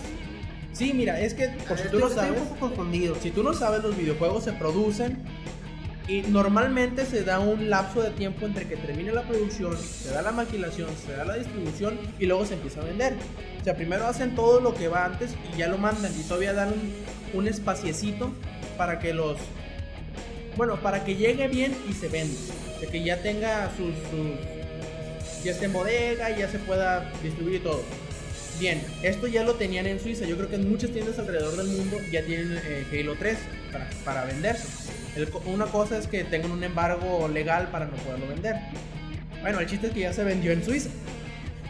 Sí, 0.73 0.91
mira, 0.93 1.19
es 1.19 1.33
que 1.33 1.47
por 1.67 1.77
si 1.77 1.87
tú 1.87 1.99
no 1.99 2.09
sabes, 2.09 2.39
un 2.41 2.47
poco 2.49 2.59
confundido. 2.67 3.15
si 3.21 3.31
tú 3.31 3.41
no 3.41 3.53
sabes, 3.53 3.81
los 3.83 3.95
videojuegos 3.95 4.43
se 4.43 4.51
producen 4.53 5.17
y 6.07 6.21
normalmente 6.21 7.05
se 7.05 7.23
da 7.23 7.39
un 7.39 7.69
lapso 7.69 8.01
de 8.01 8.11
tiempo 8.11 8.45
entre 8.45 8.67
que 8.67 8.77
termine 8.77 9.11
la 9.11 9.23
producción, 9.23 9.77
se 9.77 10.09
da 10.09 10.21
la 10.21 10.31
maquilación, 10.31 10.89
se 11.05 11.11
da 11.11 11.25
la 11.25 11.35
distribución 11.35 11.99
y 12.17 12.25
luego 12.25 12.45
se 12.45 12.53
empieza 12.53 12.81
a 12.81 12.85
vender. 12.85 13.13
O 13.59 13.63
sea, 13.63 13.75
primero 13.75 14.07
hacen 14.07 14.33
todo 14.33 14.61
lo 14.61 14.73
que 14.73 14.87
va 14.87 15.05
antes 15.05 15.31
y 15.53 15.57
ya 15.57 15.67
lo 15.67 15.77
mandan 15.77 16.13
y 16.17 16.23
todavía 16.23 16.53
dan 16.53 16.69
un, 16.69 17.39
un 17.39 17.47
espaciecito 17.47 18.31
para 18.77 18.99
que 18.99 19.13
los... 19.13 19.37
Bueno, 20.55 20.77
para 20.81 21.03
que 21.03 21.15
llegue 21.15 21.47
bien 21.49 21.75
y 21.89 21.93
se 21.93 22.07
venda. 22.07 22.39
O 22.75 22.79
sea, 22.79 22.89
que 22.89 23.03
ya 23.03 23.21
tenga 23.21 23.69
sus... 23.75 23.93
ya 25.43 25.51
esté 25.51 25.65
en 25.65 25.73
bodega, 25.73 26.35
ya 26.35 26.49
se 26.49 26.59
pueda 26.59 27.11
distribuir 27.21 27.57
y 27.57 27.59
todo. 27.59 27.83
Bien, 28.59 28.81
esto 29.03 29.27
ya 29.27 29.43
lo 29.43 29.55
tenían 29.55 29.85
en 29.85 29.99
Suiza. 29.99 30.25
Yo 30.25 30.37
creo 30.37 30.49
que 30.49 30.55
en 30.55 30.69
muchas 30.69 30.91
tiendas 30.91 31.19
alrededor 31.19 31.57
del 31.57 31.67
mundo 31.67 31.97
ya 32.11 32.23
tienen 32.23 32.57
eh, 32.63 32.85
Halo 32.91 33.15
3 33.19 33.37
para, 33.71 33.89
para 34.05 34.25
venderse. 34.25 34.96
El 35.15 35.29
una 35.45 35.65
cosa 35.65 35.97
es 35.97 36.07
que 36.07 36.23
tengan 36.23 36.51
un 36.51 36.63
embargo 36.63 37.27
legal 37.27 37.69
para 37.69 37.85
no 37.85 37.93
poderlo 37.97 38.27
vender. 38.27 38.55
Bueno, 39.41 39.59
el 39.59 39.67
chiste 39.67 39.87
es 39.87 39.93
que 39.93 40.01
ya 40.01 40.13
se 40.13 40.23
vendió 40.23 40.51
en 40.51 40.63
Suiza. 40.63 40.89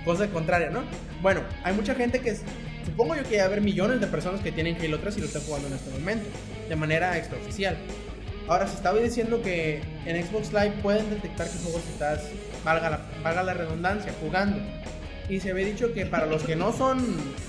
Cosa 0.05 0.27
contraria, 0.27 0.69
¿no? 0.69 0.83
Bueno, 1.21 1.41
hay 1.63 1.73
mucha 1.73 1.95
gente 1.95 2.19
que... 2.19 2.37
Supongo 2.85 3.15
yo 3.15 3.23
que 3.23 3.41
a 3.41 3.45
haber 3.45 3.59
millones 3.61 3.99
de 3.99 4.07
personas 4.07 4.39
que 4.39 4.51
tienen 4.51 4.77
Halo 4.81 4.99
3 4.99 5.17
y 5.17 5.19
lo 5.19 5.25
están 5.25 5.41
jugando 5.43 5.67
en 5.67 5.73
este 5.73 5.89
momento. 5.91 6.25
De 6.69 6.75
manera 6.75 7.17
extraoficial. 7.17 7.77
Ahora, 8.47 8.65
se 8.65 8.75
estaba 8.75 8.97
diciendo 8.97 9.41
que 9.41 9.81
en 10.05 10.25
Xbox 10.25 10.53
Live 10.53 10.73
pueden 10.81 11.09
detectar 11.09 11.49
qué 11.49 11.57
juegos 11.59 11.83
estás, 11.89 12.29
valga 12.63 12.89
la, 12.89 13.01
valga 13.21 13.43
la 13.43 13.53
redundancia, 13.53 14.13
jugando. 14.21 14.59
Y 15.29 15.41
se 15.41 15.51
había 15.51 15.65
dicho 15.65 15.91
que 15.93 16.05
para 16.05 16.25
los 16.25 16.43
que 16.43 16.55
no 16.55 16.71
son 16.71 16.99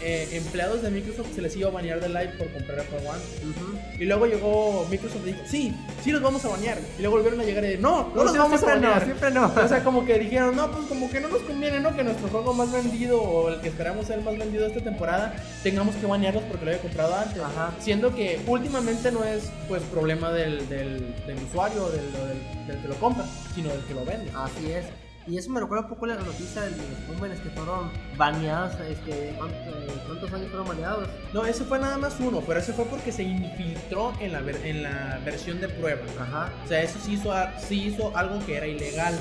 eh, 0.03 0.29
empleados 0.33 0.83
de 0.83 0.91
Microsoft 0.91 1.29
se 1.35 1.41
les 1.43 1.55
iba 1.57 1.69
a 1.69 1.73
banear 1.73 2.01
de 2.01 2.09
Live 2.09 2.33
por 2.37 2.51
comprar 2.53 2.81
el 2.81 2.87
juego 2.87 3.13
antes. 3.13 3.29
Ujú. 3.43 3.79
Y 4.03 4.05
luego 4.05 4.27
llegó 4.27 4.87
Microsoft 4.91 5.23
y 5.23 5.27
dijo, 5.33 5.39
sí, 5.47 5.75
sí 6.03 6.11
los 6.11 6.21
vamos 6.21 6.45
a 6.45 6.49
banear. 6.49 6.79
Y 6.99 7.03
luego 7.03 7.17
volvieron 7.17 7.41
a 7.41 7.45
llegar 7.45 7.65
y 7.65 7.79
no, 7.79 8.09
no, 8.09 8.15
No, 8.17 8.25
los 8.25 8.37
vamos 8.37 8.61
a 8.63 8.67
no, 8.67 8.73
banear. 8.73 9.05
siempre 9.05 9.31
no. 9.31 9.47
O 9.47 9.69
sea, 9.69 9.85
como 9.85 10.05
que 10.05 10.19
dijeron, 10.19 10.57
no, 10.57 10.71
pues 10.73 10.87
como 10.87 11.09
que 11.09 11.21
no 11.21 11.29
nos 11.29 11.43
conviene, 11.43 11.79
¿no? 11.79 11.95
Que 11.95 12.03
nuestro 12.03 12.29
juego 12.29 12.53
más 12.53 12.73
vendido 12.73 13.21
o 13.23 13.49
el 13.51 13.61
que 13.61 13.69
esperamos 13.69 14.07
ser 14.07 14.19
el 14.19 14.25
más 14.25 14.37
vendido 14.37 14.67
esta 14.67 14.81
temporada, 14.81 15.37
tengamos 15.63 15.95
que 15.97 16.07
banearlos 16.07 16.43
porque 16.45 16.65
lo 16.65 16.71
había 16.73 16.83
comprado 16.83 17.15
antes. 17.15 17.39
Ajá. 17.41 17.73
Siendo 17.79 18.13
que 18.15 18.41
últimamente 18.49 19.13
no 19.13 19.23
es 19.23 19.51
pues 19.69 19.83
problema 19.85 20.33
del, 20.33 20.69
del, 20.69 21.15
del 21.27 21.37
usuario 21.49 21.89
del, 21.91 22.13
del, 22.13 22.67
del 22.67 22.83
que 22.83 22.89
lo 22.89 22.95
compra, 22.97 23.25
sino 23.55 23.69
del 23.71 23.81
que 23.83 23.95
lo 23.95 24.05
vende. 24.05 24.31
Así 24.35 24.73
es. 24.73 24.85
Y 25.29 25.37
eso 25.37 25.51
me 25.51 25.61
recuerda 25.61 25.85
un 25.85 25.91
poco 25.91 26.07
la 26.07 26.15
noticia 26.15 26.63
de 26.63 26.71
los 26.71 26.79
jóvenes 27.19 27.39
que 27.41 27.51
fueron 27.51 27.91
baneados. 28.17 28.73
Este, 28.89 29.35
¿cuántos, 29.37 29.59
eh, 29.59 30.01
¿Cuántos 30.07 30.33
años 30.33 30.49
fueron 30.49 30.69
baneados? 30.69 31.09
No, 31.35 31.45
ese 31.45 31.65
fue 31.65 31.79
nada 31.79 31.99
más 31.99 32.17
uno, 32.19 32.41
pero 32.47 32.61
ese 32.61 32.73
fue 32.73 32.87
porque 32.87 33.13
se 33.13 33.25
infiltró 33.25 34.15
en 34.21 34.33
la, 34.33 34.41
ver- 34.41 34.65
en 34.65 34.83
la 34.85 35.21
versión 35.25 35.61
de 35.61 35.69
prueba. 35.69 36.01
Ajá. 36.19 36.51
O 36.65 36.69
sea, 36.69 36.83
eso 36.83 36.99
sí 37.05 37.13
hizo, 37.15 37.31
sí 37.59 37.89
hizo 37.89 38.17
algo 38.17 38.39
que 38.47 38.57
era 38.57 38.67
ilegal, 38.67 39.19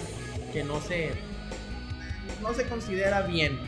que 0.54 0.64
no 0.64 0.80
se, 0.80 1.12
no 2.42 2.54
se 2.54 2.64
considera 2.68 3.22
bien. 3.24 3.60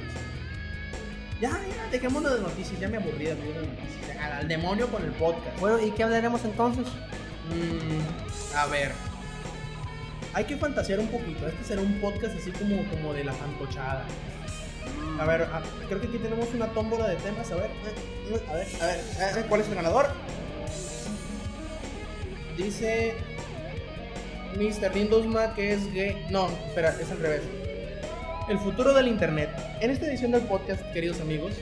Ya, 1.41 1.50
ya, 1.51 1.91
dejémonos 1.91 2.34
de 2.36 2.41
noticias, 2.41 2.79
ya 2.79 2.88
me 2.88 2.98
aburrí 2.98 3.25
de 3.25 3.36
noticias. 3.36 4.17
Al 4.22 4.48
demonio 4.48 4.88
con 4.88 5.03
el 5.03 5.12
podcast. 5.12 5.60
Bueno, 5.60 5.86
¿y 5.86 5.91
qué 5.91 6.03
hablaremos 6.03 6.43
entonces? 6.46 6.86
Mm, 7.50 8.55
a 8.55 8.65
ver. 8.67 8.91
Hay 10.33 10.45
que 10.45 10.57
fantasear 10.57 11.00
un 11.00 11.07
poquito. 11.07 11.48
Este 11.48 11.63
será 11.63 11.81
un 11.81 12.00
podcast 12.00 12.38
así 12.38 12.51
como, 12.51 12.83
como 12.89 13.13
de 13.13 13.24
la 13.24 13.33
fantochada. 13.33 14.05
A 15.19 15.25
ver, 15.25 15.43
a- 15.43 15.62
creo 15.88 16.00
que 16.00 16.07
aquí 16.07 16.17
tenemos 16.17 16.48
una 16.53 16.67
tómbola 16.67 17.07
de 17.07 17.15
temas. 17.17 17.51
A 17.51 17.55
ver, 17.55 17.65
eh, 17.65 18.31
eh, 18.31 18.41
a 18.50 18.53
ver, 18.53 18.67
a 18.81 18.86
ver, 18.86 19.00
eh, 19.43 19.45
¿cuál 19.50 19.62
es 19.62 19.67
el 19.67 19.75
ganador? 19.75 20.07
Dice 22.57 23.13
Mr. 24.55 24.93
Lindosma 24.95 25.53
que 25.55 25.74
es 25.74 25.91
gay. 25.93 26.25
No, 26.29 26.48
espera, 26.67 26.95
es 27.00 27.09
al 27.12 27.19
revés. 27.19 27.41
El 28.50 28.59
futuro 28.59 28.93
del 28.93 29.07
internet. 29.07 29.50
En 29.79 29.91
esta 29.91 30.07
edición 30.07 30.31
del 30.31 30.41
podcast, 30.41 30.81
queridos 30.91 31.21
amigos, 31.21 31.53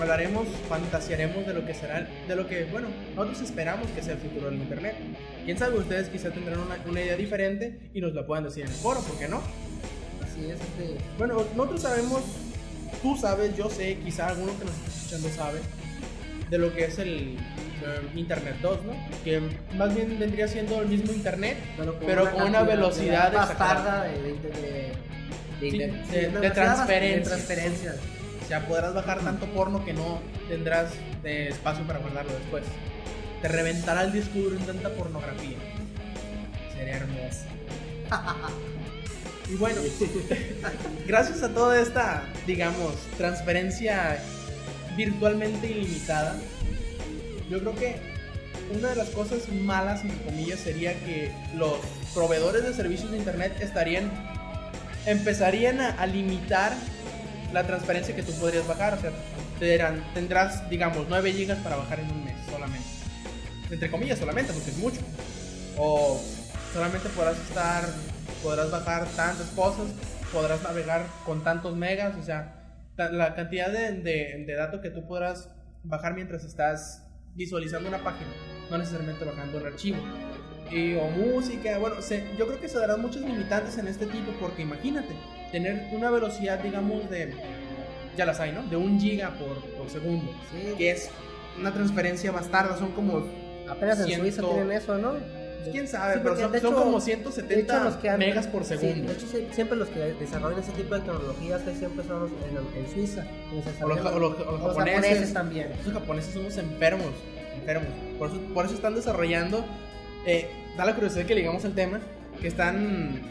hablaremos, 0.00 0.46
fantasearemos 0.68 1.46
de 1.46 1.54
lo 1.54 1.64
que 1.66 1.74
será, 1.74 2.06
de 2.28 2.36
lo 2.36 2.46
que, 2.46 2.64
bueno, 2.64 2.88
nosotros 3.14 3.40
esperamos 3.42 3.88
que 3.90 4.02
sea 4.02 4.14
el 4.14 4.18
futuro 4.20 4.50
del 4.50 4.60
internet. 4.60 4.94
Quién 5.44 5.58
sabe, 5.58 5.78
ustedes 5.78 6.08
quizá 6.08 6.30
tendrán 6.30 6.60
una, 6.60 6.76
una 6.88 7.00
idea 7.00 7.16
diferente 7.16 7.78
y 7.94 8.00
nos 8.00 8.14
la 8.14 8.26
puedan 8.26 8.44
decir 8.44 8.64
en 8.64 8.68
el 8.70 8.74
foro, 8.76 9.00
¿por 9.00 9.18
qué 9.18 9.28
no? 9.28 9.38
Así 10.22 10.46
es, 10.50 10.58
este. 10.60 10.96
Bueno, 11.18 11.44
nosotros 11.54 11.82
sabemos, 11.82 12.22
tú 13.02 13.16
sabes, 13.16 13.56
yo 13.56 13.70
sé, 13.70 13.98
quizá 14.04 14.28
alguno 14.28 14.52
que 14.58 14.64
nos 14.64 14.74
está 14.74 14.88
escuchando 15.16 15.28
sabe, 15.30 15.60
de 16.50 16.58
lo 16.58 16.74
que 16.74 16.84
es 16.84 16.98
el 16.98 17.36
Internet 18.14 18.56
2, 18.62 18.84
¿no? 18.84 18.92
Que 19.24 19.40
más 19.76 19.94
bien 19.94 20.18
vendría 20.18 20.48
siendo 20.48 20.80
el 20.82 20.88
mismo 20.88 21.12
Internet, 21.12 21.56
pero 22.06 22.30
con 22.32 22.42
una 22.44 22.62
velocidad 22.62 23.32
bastarda 23.32 24.04
de, 24.04 24.18
de, 24.22 24.32
de, 24.32 24.92
de, 25.60 25.70
Sí, 25.70 25.78
de- 25.78 25.86
de- 26.28 26.28
una 26.28 26.40
de 28.48 28.54
de 28.54 28.60
sea, 28.60 28.66
podrás 28.68 28.94
bajar 28.94 29.20
tanto 29.20 29.46
porno 29.46 29.84
que 29.84 29.92
no 29.92 30.20
tendrás 30.48 30.92
eh, 31.24 31.48
espacio 31.50 31.84
para 31.86 31.98
guardarlo 31.98 32.32
después. 32.32 32.64
Te 33.42 33.48
reventará 33.48 34.02
el 34.04 34.12
disco 34.12 34.38
duro 34.38 34.56
en 34.56 34.66
tanta 34.66 34.90
pornografía. 34.90 35.56
Sería 36.72 36.96
hermoso. 36.96 37.40
y 39.50 39.54
bueno, 39.56 39.80
gracias 41.06 41.42
a 41.42 41.48
toda 41.48 41.80
esta, 41.80 42.22
digamos, 42.46 42.94
transferencia 43.16 44.18
virtualmente 44.96 45.70
ilimitada, 45.70 46.36
yo 47.50 47.60
creo 47.60 47.74
que 47.74 47.96
una 48.76 48.90
de 48.90 48.96
las 48.96 49.10
cosas 49.10 49.48
malas, 49.48 50.02
entre 50.02 50.24
comillas, 50.24 50.60
sería 50.60 50.94
que 51.04 51.32
los 51.56 51.78
proveedores 52.14 52.64
de 52.64 52.72
servicios 52.74 53.10
de 53.10 53.18
internet 53.18 53.56
estarían 53.60 54.10
empezarían 55.06 55.80
a 55.80 56.04
limitar 56.06 56.72
la 57.56 57.66
transferencia 57.66 58.14
que 58.14 58.22
tú 58.22 58.32
podrías 58.32 58.66
bajar. 58.68 58.94
O 58.94 59.00
sea, 59.00 59.10
te 59.58 59.64
dirán, 59.72 60.04
tendrás, 60.12 60.68
digamos, 60.68 61.06
9 61.08 61.32
gigas 61.32 61.58
para 61.60 61.76
bajar 61.76 62.00
en 62.00 62.10
un 62.10 62.22
mes 62.24 62.34
solamente. 62.50 62.86
Entre 63.70 63.90
comillas, 63.90 64.18
solamente, 64.18 64.52
porque 64.52 64.70
es 64.70 64.76
mucho. 64.76 65.00
O 65.78 66.20
solamente 66.74 67.08
podrás 67.08 67.38
estar, 67.38 67.84
podrás 68.42 68.70
bajar 68.70 69.06
tantas 69.16 69.46
cosas, 69.56 69.86
podrás 70.32 70.62
navegar 70.62 71.06
con 71.24 71.42
tantos 71.42 71.74
megas, 71.76 72.14
o 72.16 72.22
sea, 72.22 72.52
la 72.96 73.34
cantidad 73.34 73.70
de, 73.72 73.92
de, 74.02 74.44
de 74.46 74.54
datos 74.54 74.80
que 74.80 74.90
tú 74.90 75.06
podrás 75.06 75.48
bajar 75.82 76.14
mientras 76.14 76.44
estás 76.44 77.02
visualizando 77.34 77.88
una 77.88 78.02
página, 78.04 78.30
no 78.70 78.76
necesariamente 78.78 79.24
bajando 79.24 79.58
un 79.58 79.66
archivo. 79.66 79.98
Y, 80.70 80.94
o 80.96 81.08
música, 81.10 81.78
bueno, 81.78 82.02
se- 82.02 82.24
yo 82.38 82.46
creo 82.46 82.60
que 82.60 82.68
se 82.68 82.78
darán 82.78 83.00
muchos 83.00 83.22
limitantes 83.22 83.78
en 83.78 83.86
este 83.88 84.04
tipo, 84.06 84.32
porque 84.40 84.62
imagínate, 84.62 85.14
tener 85.56 85.88
una 85.92 86.10
velocidad, 86.10 86.58
digamos, 86.58 87.08
de, 87.08 87.32
ya 88.16 88.26
las 88.26 88.38
hay, 88.40 88.52
¿no? 88.52 88.62
De 88.64 88.76
un 88.76 89.00
giga 89.00 89.30
por, 89.30 89.56
por 89.76 89.88
segundo, 89.88 90.30
Sí, 90.52 90.74
que 90.76 90.90
es 90.90 91.08
una 91.58 91.72
transferencia 91.72 92.30
bastarda, 92.30 92.76
son 92.76 92.92
como, 92.92 93.24
apenas 93.68 94.00
en 94.00 94.20
Suiza 94.20 94.42
tienen 94.42 94.72
eso, 94.72 94.98
¿no? 94.98 95.14
quién 95.72 95.88
sabe, 95.88 96.14
Sí, 96.14 96.20
pero 96.22 96.36
son, 96.36 96.52
de 96.52 96.60
son 96.60 96.68
hecho- 96.74 96.78
como 96.78 96.90
De 96.92 96.96
hecho, 96.98 97.04
170 97.32 97.84
los 97.84 97.94
que 97.96 98.08
han- 98.10 98.18
megas 98.20 98.46
por 98.46 98.62
sí, 98.64 98.76
segundo. 98.76 99.08
de 99.08 99.14
hecho, 99.18 99.26
sie- 99.26 99.52
siempre 99.52 99.76
los 99.76 99.88
que 99.88 99.98
desarrollan 99.98 100.60
ese 100.60 100.70
tipo 100.72 100.94
de 100.94 101.00
tecnologías 101.00 101.62
que 101.62 101.74
siempre 101.74 102.06
son 102.06 102.20
los 102.20 102.30
en, 102.30 102.84
en 102.84 102.92
Suiza. 102.92 103.22
en 103.22 103.84
O 103.84 103.88
los, 103.88 103.98
o 103.98 104.18
los- 104.20 104.40
o 104.46 104.52
los 104.52 104.60
japoneses, 104.76 105.32
también. 105.32 105.70
Los 105.84 105.92
japoneses 105.94 106.34
somos 106.34 106.56
enfermos, 106.58 107.08
enfermos. 107.58 107.88
Por 108.18 108.28
eso, 108.28 108.38
por 108.54 108.66
eso 108.66 108.74
están 108.76 108.94
desarrollando, 108.94 109.64
eh, 110.26 110.48
da 110.76 110.84
la 110.84 110.94
curiosidad 110.94 111.24
que 111.26 111.34
le 111.34 111.40
digamos 111.40 111.64
el 111.64 111.74
tema, 111.74 111.98
que 112.40 112.46
están 112.46 113.22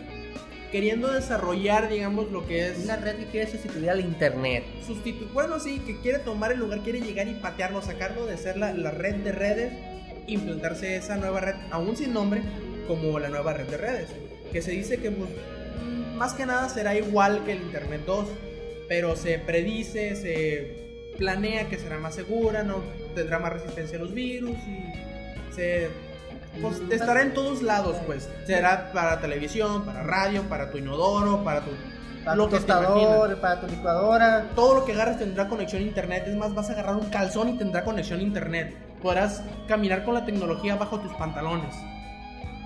queriendo 0.76 1.10
desarrollar, 1.10 1.88
digamos, 1.88 2.30
lo 2.34 2.46
que 2.46 2.68
es 2.68 2.80
Una 2.84 2.98
red 2.98 3.16
que 3.16 3.28
quiere 3.28 3.50
sustituir 3.50 3.90
al 3.90 4.02
internet. 4.02 4.66
sustituir, 4.86 5.30
bueno, 5.32 5.58
sí, 5.58 5.80
que 5.80 6.02
quiere 6.02 6.20
tomar 6.20 6.52
el 6.52 6.60
lugar, 6.60 6.82
quiere 6.82 7.00
llegar 7.00 7.30
y 7.30 7.34
patearlo, 7.36 7.82
sacarlo 7.82 8.26
de 8.26 8.36
ser 8.36 8.58
la, 8.58 8.74
la 8.74 8.92
red 8.92 9.16
de 9.16 9.32
redes, 9.32 9.72
implantarse 10.28 10.98
esa 10.98 11.16
nueva 11.16 11.40
red, 11.40 11.56
aún 11.72 11.96
sin 11.96 12.12
nombre, 12.12 12.42
como 12.90 13.18
la 13.20 13.30
nueva 13.30 13.54
red 13.54 13.68
de 13.68 13.78
redes. 13.78 14.10
Que 14.52 14.62
se 14.62 14.72
dice 14.72 14.98
que 14.98 15.12
pues, 15.12 15.30
más 16.18 16.34
que 16.34 16.46
nada 16.46 16.68
será 16.68 16.94
igual 16.94 17.46
que 17.46 17.54
el 17.54 17.62
Internet 17.62 18.02
2, 18.06 18.28
pero 18.90 19.16
se 19.16 19.40
predice, 19.40 20.18
se 20.18 21.16
planea 21.18 21.70
que 21.70 21.78
será 21.78 22.00
más 22.00 22.16
segura, 22.16 22.64
no 22.64 22.84
tendrá 23.16 23.40
más 23.40 23.54
resistencia 23.54 23.98
a 23.98 24.02
los 24.02 24.14
virus 24.14 24.58
y 24.68 25.56
se 25.56 25.88
pues, 26.62 26.82
estará 26.92 27.22
en 27.22 27.34
todos 27.34 27.62
lados, 27.62 27.98
pues. 28.06 28.30
Será 28.46 28.92
para 28.94 29.20
televisión, 29.20 29.86
para 29.86 30.04
radio, 30.04 30.44
para 30.44 30.72
tu 30.72 30.78
inodoro, 30.78 31.44
para 31.44 31.62
tu 31.62 31.72
Para 32.24 32.36
lo 32.38 32.46
tu 32.46 32.56
tostador, 32.56 33.40
para 33.40 33.62
tu 33.62 33.68
licuadora. 33.68 34.46
todo 34.56 34.76
lo 34.76 34.86
que 34.86 34.94
agarres 34.94 35.18
tendrá 35.20 35.48
conexión 35.48 35.82
a 35.84 35.86
internet. 35.86 36.26
Es 36.28 36.36
más, 36.36 36.54
vas 36.54 36.70
a 36.70 36.74
agarrar 36.74 36.96
un 36.96 37.10
calzón 37.10 37.50
y 37.50 37.58
tendrá 37.58 37.84
conexión 37.84 38.20
a 38.20 38.24
internet. 38.24 38.76
Podrás 39.02 39.44
caminar 39.68 40.04
con 40.04 40.14
la 40.16 40.26
tecnología 40.26 40.76
bajo 40.76 41.00
tus 41.00 41.14
pantalones. 41.14 41.76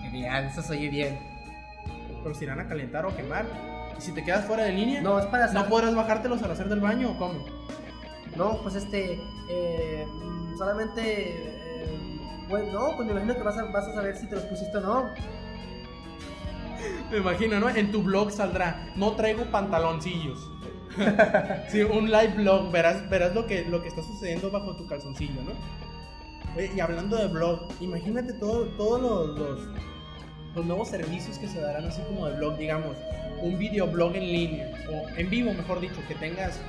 Genial, 0.04 0.46
eso 0.46 0.62
se 0.62 0.74
oye 0.74 0.90
bien. 0.90 1.20
Pero 2.24 2.34
se 2.36 2.46
irán 2.46 2.60
a 2.60 2.68
calentar 2.68 3.06
o 3.06 3.16
quemar. 3.16 3.46
Y 3.98 4.02
si 4.02 4.14
te 4.14 4.24
quedas 4.24 4.46
fuera 4.46 4.64
de 4.64 4.72
línea, 4.72 5.02
no, 5.02 5.16
No, 5.16 5.20
es 5.20 5.26
para 5.26 5.46
hacer. 5.46 5.66
podrás 5.66 5.94
bajártelos 5.96 6.42
al 6.44 6.52
hacer 6.52 6.70
del 6.70 6.80
baño 6.80 7.12
o 7.12 7.18
cómo. 7.18 7.44
No, 8.36 8.62
pues 8.62 8.76
este. 8.76 9.20
eh, 9.50 10.06
mm, 10.08 10.58
solamente. 10.58 11.59
Bueno, 12.50 12.72
no, 12.72 12.96
pues 12.98 13.08
me 13.08 13.36
que 13.36 13.44
vas 13.44 13.58
a, 13.58 13.94
saber 13.94 14.16
si 14.18 14.28
te 14.28 14.36
los 14.36 14.46
pusiste 14.46 14.78
o 14.78 14.82
no. 14.82 15.10
Me 17.12 17.18
imagino, 17.18 17.60
¿no? 17.60 17.70
En 17.70 17.92
tu 17.92 18.02
blog 18.02 18.32
saldrá, 18.32 18.92
no 18.96 19.12
traigo 19.16 19.46
pantaloncillos. 19.46 20.50
sí, 21.70 21.82
un 21.82 22.10
live 22.10 22.34
blog, 22.36 22.72
verás, 22.72 23.08
verás 23.10 23.34
lo 23.36 23.46
que, 23.46 23.66
lo 23.66 23.82
que 23.82 23.90
está 23.90 24.02
sucediendo 24.02 24.50
bajo 24.50 24.76
tu 24.76 24.88
calzoncillo, 24.88 25.42
¿no? 25.44 25.52
Oye, 26.56 26.72
y 26.76 26.80
hablando 26.80 27.16
de 27.18 27.28
blog, 27.28 27.68
imagínate 27.80 28.34
todo- 28.34 28.66
todos 28.78 29.02
los, 29.02 29.40
los, 29.40 29.60
los 30.56 30.66
nuevos 30.66 30.88
servicios 30.90 31.38
que 31.38 31.48
se 31.48 31.60
darán 31.62 31.86
así 31.86 32.02
como 32.04 32.26
de 32.26 32.36
blog, 32.38 32.58
digamos, 32.58 32.98
un 33.42 33.58
videoblog 33.58 34.16
en 34.16 34.24
línea, 34.24 34.72
o 34.90 35.10
en 35.18 35.30
vivo, 35.30 35.54
mejor 35.54 35.80
dicho, 35.80 36.02
que 36.08 36.16
tengas, 36.16 36.60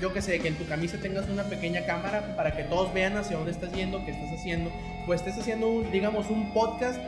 yo 0.00 0.12
que 0.12 0.22
sé, 0.22 0.38
que 0.40 0.48
en 0.48 0.56
tu 0.56 0.66
camisa 0.66 0.96
tengas 1.00 1.28
una 1.28 1.44
pequeña 1.44 1.84
cámara 1.86 2.34
para 2.36 2.56
que 2.56 2.64
todos 2.64 2.92
vean 2.94 3.16
hacia 3.16 3.36
dónde 3.36 3.52
estás 3.52 3.72
yendo, 3.72 4.04
qué 4.04 4.12
estás 4.12 4.32
haciendo, 4.32 4.70
pues 5.06 5.20
estés 5.20 5.38
haciendo, 5.38 5.68
un, 5.68 5.90
digamos, 5.92 6.30
un 6.30 6.52
podcast. 6.52 6.98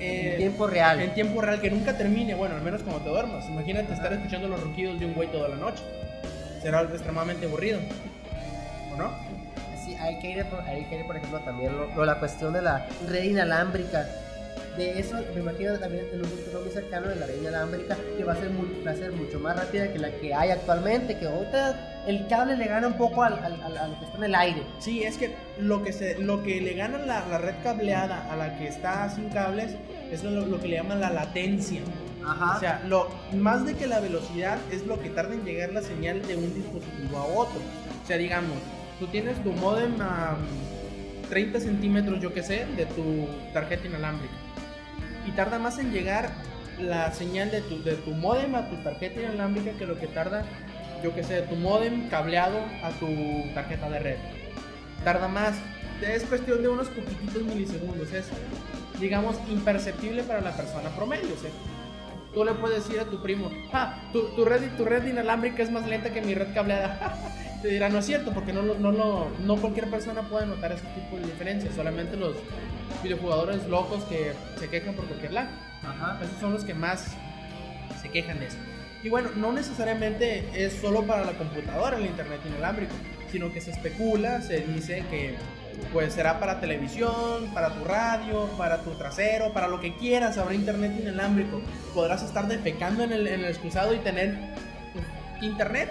eh, 0.00 0.32
En 0.32 0.36
tiempo 0.38 0.66
real. 0.66 1.00
en 1.00 1.14
tiempo 1.14 1.40
real 1.40 1.60
que 1.60 1.70
nunca 1.70 1.96
termine, 1.96 2.34
bueno, 2.34 2.54
al 2.56 2.62
menos 2.62 2.82
cuando 2.82 3.02
te 3.02 3.10
duermas. 3.10 3.46
Imagínate 3.48 3.92
estar 3.92 4.12
escuchando 4.12 4.48
los 4.48 4.60
ronquidos 4.60 4.98
de 4.98 5.06
un 5.06 5.14
güey 5.14 5.28
toda 5.30 5.48
la 5.48 5.56
noche. 5.56 5.82
Será 6.62 6.82
extremadamente 6.82 7.46
aburrido. 7.46 7.78
¿O 8.92 8.96
no? 8.96 9.10
Sí, 9.84 9.94
hay 9.96 10.18
que 10.18 10.30
ir, 10.30 10.44
por, 10.46 10.60
hay 10.62 10.84
que 10.84 10.98
ir, 10.98 11.06
por 11.06 11.16
ejemplo, 11.16 11.40
también 11.40 11.76
lo, 11.76 11.86
lo- 11.94 12.04
la 12.04 12.18
cuestión 12.18 12.52
de 12.52 12.62
la 12.62 12.86
red 13.08 13.24
inalámbrica. 13.24 14.06
De 14.76 14.98
eso, 15.00 15.16
me 15.34 15.40
imagino 15.40 15.78
también 15.78 16.06
en 16.12 16.20
un 16.20 16.26
futuro 16.26 16.60
muy 16.62 16.70
cercano 16.70 17.08
de 17.08 17.16
la 17.16 17.26
red 17.26 17.40
inalámbrica, 17.40 17.96
que 18.16 18.24
va 18.24 18.32
a 18.32 18.36
ser, 18.36 18.50
muy- 18.50 18.82
va 18.86 18.92
a 18.92 18.94
ser 18.94 19.12
mucho 19.12 19.38
más 19.40 19.56
rápida 19.56 19.92
que 19.92 19.98
la 19.98 20.10
que 20.12 20.32
hay 20.32 20.50
actualmente, 20.50 21.18
que 21.18 21.26
ahorita 21.26 22.04
el 22.06 22.26
cable 22.28 22.56
le 22.56 22.66
gana 22.66 22.86
un 22.86 22.94
poco 22.94 23.22
al, 23.22 23.34
al- 23.34 23.60
al- 23.62 23.76
a 23.76 23.88
lo 23.88 23.98
que 23.98 24.04
está 24.06 24.16
en 24.18 24.24
el 24.24 24.34
aire. 24.34 24.62
Sí, 24.78 25.02
es 25.02 25.18
que 25.18 25.34
lo 25.58 25.82
que, 25.82 25.92
se, 25.92 26.18
lo 26.18 26.42
que 26.42 26.60
le 26.60 26.74
gana 26.74 26.98
la, 26.98 27.26
la 27.26 27.38
red 27.38 27.54
cableada 27.62 28.30
a 28.32 28.36
la 28.36 28.56
que 28.58 28.68
está 28.68 29.08
sin 29.10 29.28
cables 29.30 29.72
es 30.10 30.22
lo, 30.24 30.46
lo 30.46 30.60
que 30.60 30.68
le 30.68 30.76
llaman 30.76 31.00
la 31.00 31.10
latencia. 31.10 31.80
Ajá. 32.24 32.56
O 32.56 32.60
sea, 32.60 32.82
lo, 32.86 33.08
más 33.34 33.66
de 33.66 33.74
que 33.74 33.86
la 33.86 33.98
velocidad 34.00 34.58
es 34.70 34.86
lo 34.86 35.00
que 35.00 35.10
tarda 35.10 35.34
en 35.34 35.44
llegar 35.44 35.72
la 35.72 35.82
señal 35.82 36.22
de 36.26 36.36
un 36.36 36.54
dispositivo 36.54 37.18
a 37.18 37.24
otro. 37.26 37.60
O 38.02 38.06
sea, 38.06 38.16
digamos, 38.18 38.56
tú 38.98 39.06
tienes 39.08 39.42
tu 39.42 39.52
modem 39.52 40.00
a 40.00 40.36
mm, 40.38 41.28
30 41.28 41.60
centímetros, 41.60 42.20
yo 42.20 42.32
que 42.32 42.42
sé, 42.42 42.66
de 42.76 42.86
tu 42.86 43.26
tarjeta 43.52 43.86
inalámbrica. 43.86 44.34
Y 45.26 45.32
tarda 45.32 45.58
más 45.58 45.78
en 45.78 45.92
llegar 45.92 46.30
la 46.78 47.12
señal 47.12 47.50
de 47.50 47.60
tu, 47.62 47.82
de 47.82 47.94
tu 47.94 48.12
modem 48.12 48.54
a 48.54 48.68
tu 48.68 48.76
tarjeta 48.76 49.20
inalámbrica 49.20 49.72
que 49.72 49.86
lo 49.86 49.98
que 49.98 50.06
tarda, 50.06 50.44
yo 51.02 51.14
que 51.14 51.22
sé, 51.22 51.34
de 51.34 51.42
tu 51.42 51.56
modem 51.56 52.08
cableado 52.08 52.58
a 52.82 52.90
tu 52.90 53.06
tarjeta 53.54 53.90
de 53.90 53.98
red. 53.98 54.16
Tarda 55.04 55.28
más. 55.28 55.54
Es 56.02 56.24
cuestión 56.24 56.62
de 56.62 56.68
unos 56.68 56.88
poquititos 56.88 57.42
milisegundos. 57.42 58.12
Es, 58.12 58.26
digamos, 58.98 59.36
imperceptible 59.50 60.22
para 60.22 60.40
la 60.40 60.52
persona 60.52 60.88
promedio. 60.90 61.34
Tú 62.32 62.44
le 62.44 62.52
puedes 62.52 62.84
decir 62.84 63.00
a 63.00 63.04
tu 63.04 63.20
primo, 63.22 63.50
ah, 63.72 63.98
tu, 64.12 64.28
tu, 64.36 64.44
red, 64.44 64.62
tu 64.76 64.84
red 64.84 65.04
inalámbrica 65.04 65.62
es 65.62 65.70
más 65.70 65.86
lenta 65.86 66.10
que 66.10 66.22
mi 66.22 66.34
red 66.34 66.54
cableada. 66.54 67.16
Te 67.62 67.68
dirá, 67.68 67.88
no 67.88 67.98
es 67.98 68.06
cierto, 68.06 68.32
porque 68.32 68.52
no, 68.52 68.62
no, 68.62 68.92
no, 68.92 69.28
no 69.44 69.56
cualquier 69.56 69.90
persona 69.90 70.22
puede 70.22 70.46
notar 70.46 70.72
ese 70.72 70.86
tipo 70.94 71.16
de 71.16 71.26
diferencias. 71.26 71.74
Solamente 71.74 72.16
los 72.16 72.36
videojugadores 73.02 73.66
locos 73.66 74.04
que 74.04 74.32
se 74.58 74.68
quejan 74.68 74.94
por 74.94 75.06
cualquier 75.06 75.32
lag. 75.32 75.48
Ajá. 75.82 76.18
Esos 76.22 76.38
son 76.40 76.52
los 76.52 76.64
que 76.64 76.74
más 76.74 77.14
se 78.00 78.08
quejan 78.08 78.40
de 78.40 78.46
eso. 78.46 78.56
Y 79.02 79.08
bueno, 79.08 79.30
no 79.36 79.52
necesariamente 79.52 80.44
es 80.54 80.74
solo 80.74 81.02
para 81.06 81.24
la 81.24 81.32
computadora 81.32 81.96
el 81.96 82.06
internet 82.06 82.40
inalámbrico, 82.46 82.92
sino 83.32 83.52
que 83.52 83.60
se 83.60 83.70
especula, 83.70 84.42
se 84.42 84.60
dice 84.60 85.04
que 85.10 85.36
pues 85.92 86.12
será 86.12 86.38
para 86.38 86.60
televisión, 86.60 87.46
para 87.54 87.74
tu 87.74 87.84
radio, 87.84 88.46
para 88.58 88.82
tu 88.82 88.90
trasero, 88.90 89.52
para 89.54 89.68
lo 89.68 89.80
que 89.80 89.96
quieras, 89.96 90.36
habrá 90.36 90.54
internet 90.54 90.92
inalámbrico. 91.00 91.62
Podrás 91.94 92.22
estar 92.22 92.46
defecando 92.46 93.04
en 93.04 93.12
el, 93.12 93.26
en 93.26 93.40
el 93.40 93.46
excusado 93.46 93.94
y 93.94 93.98
tener 93.98 94.36
internet. 95.40 95.90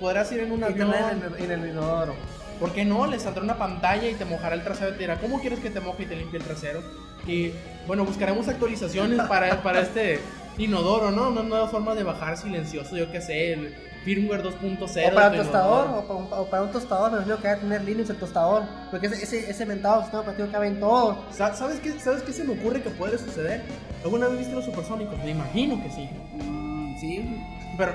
Podrás 0.00 0.32
ir 0.32 0.40
en 0.40 0.52
un 0.52 0.64
avión. 0.64 0.92
En 0.94 1.22
el, 1.22 1.44
en 1.44 1.50
el 1.64 1.70
inodoro. 1.70 2.14
¿Por 2.58 2.72
qué 2.72 2.84
no? 2.84 3.06
Le 3.06 3.18
saldrá 3.18 3.42
una 3.42 3.56
pantalla 3.58 4.08
y 4.08 4.14
te 4.14 4.24
mojará 4.24 4.54
el 4.54 4.62
trasero 4.62 4.90
y 4.90 4.92
te 4.94 4.98
dirá, 5.00 5.18
¿cómo 5.18 5.40
quieres 5.40 5.60
que 5.60 5.70
te 5.70 5.80
moje 5.80 6.02
y 6.02 6.06
te 6.06 6.16
limpie 6.16 6.38
el 6.40 6.44
trasero? 6.44 6.82
Y 7.26 7.52
bueno, 7.86 8.04
buscaremos 8.04 8.48
actualizaciones 8.48 9.20
para, 9.28 9.62
para 9.62 9.80
este 9.80 10.20
inodoro, 10.58 11.10
¿no? 11.10 11.28
Una 11.28 11.42
nueva 11.42 11.68
forma 11.68 11.94
de 11.94 12.02
bajar 12.02 12.36
silencioso, 12.36 12.96
yo 12.96 13.10
qué 13.10 13.20
sé, 13.22 13.54
el 13.54 13.74
firmware 14.04 14.42
2.0. 14.42 15.10
O 15.10 15.14
para 15.14 15.30
tu 15.30 15.36
tostador, 15.38 15.86
o 15.88 16.02
para, 16.06 16.14
un, 16.18 16.28
o 16.30 16.50
para 16.50 16.62
un 16.64 16.70
tostador, 16.72 17.10
me 17.12 17.16
imagino 17.18 17.36
que 17.38 17.48
va 17.48 17.54
a 17.54 17.56
tener 17.58 17.82
Linux 17.84 18.10
el 18.10 18.16
tostador. 18.16 18.62
Porque 18.90 19.06
ese, 19.06 19.22
ese, 19.24 19.50
ese 19.50 19.64
mentado 19.66 20.00
sistema 20.02 20.20
operativo 20.22 20.48
cabe 20.52 20.68
en 20.68 20.80
todo. 20.80 21.24
Sa- 21.32 21.54
¿Sabes 21.54 21.80
qué, 21.80 21.98
¿Sabes 21.98 22.22
qué 22.22 22.32
se 22.32 22.44
me 22.44 22.52
ocurre 22.58 22.82
que 22.82 22.90
puede 22.90 23.16
suceder? 23.16 23.62
¿Alguna 24.04 24.28
vez 24.28 24.38
viste 24.38 24.54
los 24.54 24.64
supersónicos? 24.66 25.18
Me 25.24 25.30
imagino 25.30 25.82
que 25.82 25.90
sí. 25.90 26.08
Mm, 26.42 26.98
sí. 27.00 27.42
Pero 27.78 27.92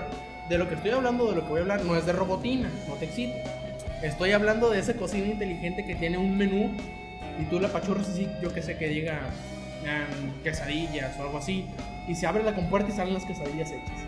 de 0.50 0.58
lo 0.58 0.70
que 0.70 0.76
estoy 0.76 0.92
hablando, 0.92 1.30
de 1.30 1.36
lo 1.36 1.42
que 1.44 1.50
voy 1.50 1.60
a 1.60 1.62
hablar, 1.62 1.84
no 1.84 1.96
es 1.96 2.06
de 2.06 2.14
robotina, 2.14 2.70
no 2.88 2.96
te 2.96 3.06
excito. 3.06 3.36
Estoy 4.02 4.32
hablando 4.32 4.70
de 4.70 4.80
esa 4.80 4.94
cocina 4.94 5.28
inteligente 5.28 5.86
que 5.86 5.96
tiene 5.96 6.18
un 6.18 6.38
menú 6.38 6.72
y 7.40 7.46
tú 7.46 7.60
la 7.60 7.70
pachurras 7.70 8.08
así, 8.10 8.28
yo 8.42 8.54
que 8.54 8.62
sé, 8.62 8.78
que 8.78 8.88
diga 8.88 9.22
em, 9.84 10.44
quesadillas 10.44 11.18
o 11.20 11.24
algo 11.24 11.38
así. 11.38 11.68
Y 12.08 12.16
se 12.16 12.28
abre 12.28 12.44
la 12.44 12.54
compuerta 12.54 12.90
y 12.90 12.96
salen 12.96 13.14
las 13.14 13.26
quesadillas 13.26 13.72
hechas. 13.72 14.00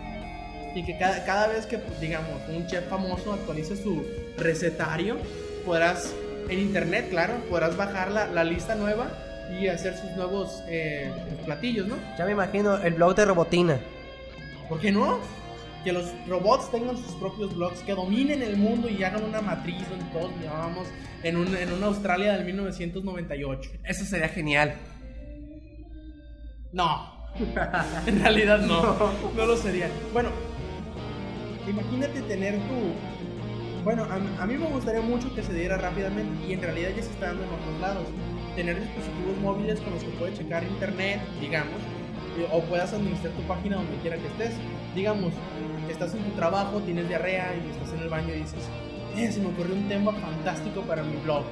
Y 0.74 0.84
que 0.84 0.96
cada, 0.98 1.24
cada 1.24 1.48
vez 1.48 1.66
que, 1.66 1.80
digamos, 2.00 2.30
un 2.48 2.66
chef 2.66 2.86
famoso 2.88 3.32
actualice 3.32 3.76
su 3.76 4.06
recetario, 4.36 5.16
podrás, 5.64 6.14
en 6.48 6.60
internet, 6.60 7.08
claro, 7.10 7.34
podrás 7.50 7.76
bajar 7.76 8.12
la, 8.12 8.26
la 8.26 8.44
lista 8.44 8.74
nueva 8.74 9.10
y 9.50 9.66
hacer 9.68 9.96
sus 9.96 10.10
nuevos 10.12 10.62
eh, 10.68 11.10
platillos, 11.44 11.86
¿no? 11.86 11.96
Ya 12.16 12.24
me 12.26 12.32
imagino 12.32 12.76
el 12.76 12.94
blog 12.94 13.14
de 13.14 13.24
Robotina. 13.24 13.80
¿Por 14.68 14.78
qué 14.78 14.92
no? 14.92 15.18
Que 15.88 15.94
los 15.94 16.12
robots 16.28 16.70
tengan 16.70 16.98
sus 16.98 17.14
propios 17.14 17.56
blogs, 17.56 17.80
que 17.80 17.94
dominen 17.94 18.42
el 18.42 18.58
mundo 18.58 18.90
y 18.90 19.02
hagan 19.02 19.24
una 19.24 19.40
matriz 19.40 19.88
donde 19.88 20.04
todos 20.12 20.38
vivamos 20.38 20.86
en, 21.22 21.34
un, 21.38 21.56
en 21.56 21.72
una 21.72 21.86
Australia 21.86 22.34
del 22.34 22.44
1998. 22.44 23.70
Eso 23.84 24.04
sería 24.04 24.28
genial. 24.28 24.74
No, 26.74 27.10
en 28.06 28.20
realidad 28.20 28.58
no, 28.58 28.98
no 29.34 29.46
lo 29.46 29.56
sería. 29.56 29.88
Bueno, 30.12 30.28
imagínate 31.66 32.20
tener 32.20 32.56
tu... 32.56 33.82
Bueno, 33.82 34.04
a, 34.04 34.42
a 34.42 34.46
mí 34.46 34.58
me 34.58 34.66
gustaría 34.66 35.00
mucho 35.00 35.34
que 35.34 35.42
se 35.42 35.54
diera 35.54 35.78
rápidamente 35.78 36.46
y 36.46 36.52
en 36.52 36.60
realidad 36.60 36.90
ya 36.94 37.02
se 37.02 37.12
está 37.12 37.28
dando 37.28 37.44
en 37.44 37.48
otros 37.48 37.80
lados. 37.80 38.06
Tener 38.56 38.78
dispositivos 38.78 39.38
móviles 39.40 39.80
con 39.80 39.94
los 39.94 40.04
que 40.04 40.10
puedes 40.10 40.36
checar 40.36 40.64
internet, 40.64 41.22
digamos, 41.40 41.80
o 42.52 42.60
puedas 42.64 42.92
administrar 42.92 43.32
tu 43.32 43.42
página 43.44 43.76
donde 43.76 43.96
quiera 44.02 44.18
que 44.18 44.26
estés. 44.26 44.52
Digamos, 44.94 45.32
estás 45.88 46.14
en 46.14 46.22
tu 46.24 46.30
trabajo, 46.32 46.80
tienes 46.80 47.08
diarrea 47.08 47.54
y 47.54 47.70
estás 47.70 47.92
en 47.94 48.00
el 48.00 48.08
baño 48.08 48.34
y 48.34 48.38
dices, 48.40 48.60
eh, 49.16 49.30
se 49.30 49.40
me 49.40 49.48
ocurrió 49.48 49.74
un 49.74 49.88
tema 49.88 50.12
fantástico 50.12 50.82
para 50.82 51.02
mi 51.02 51.16
blog. 51.22 51.44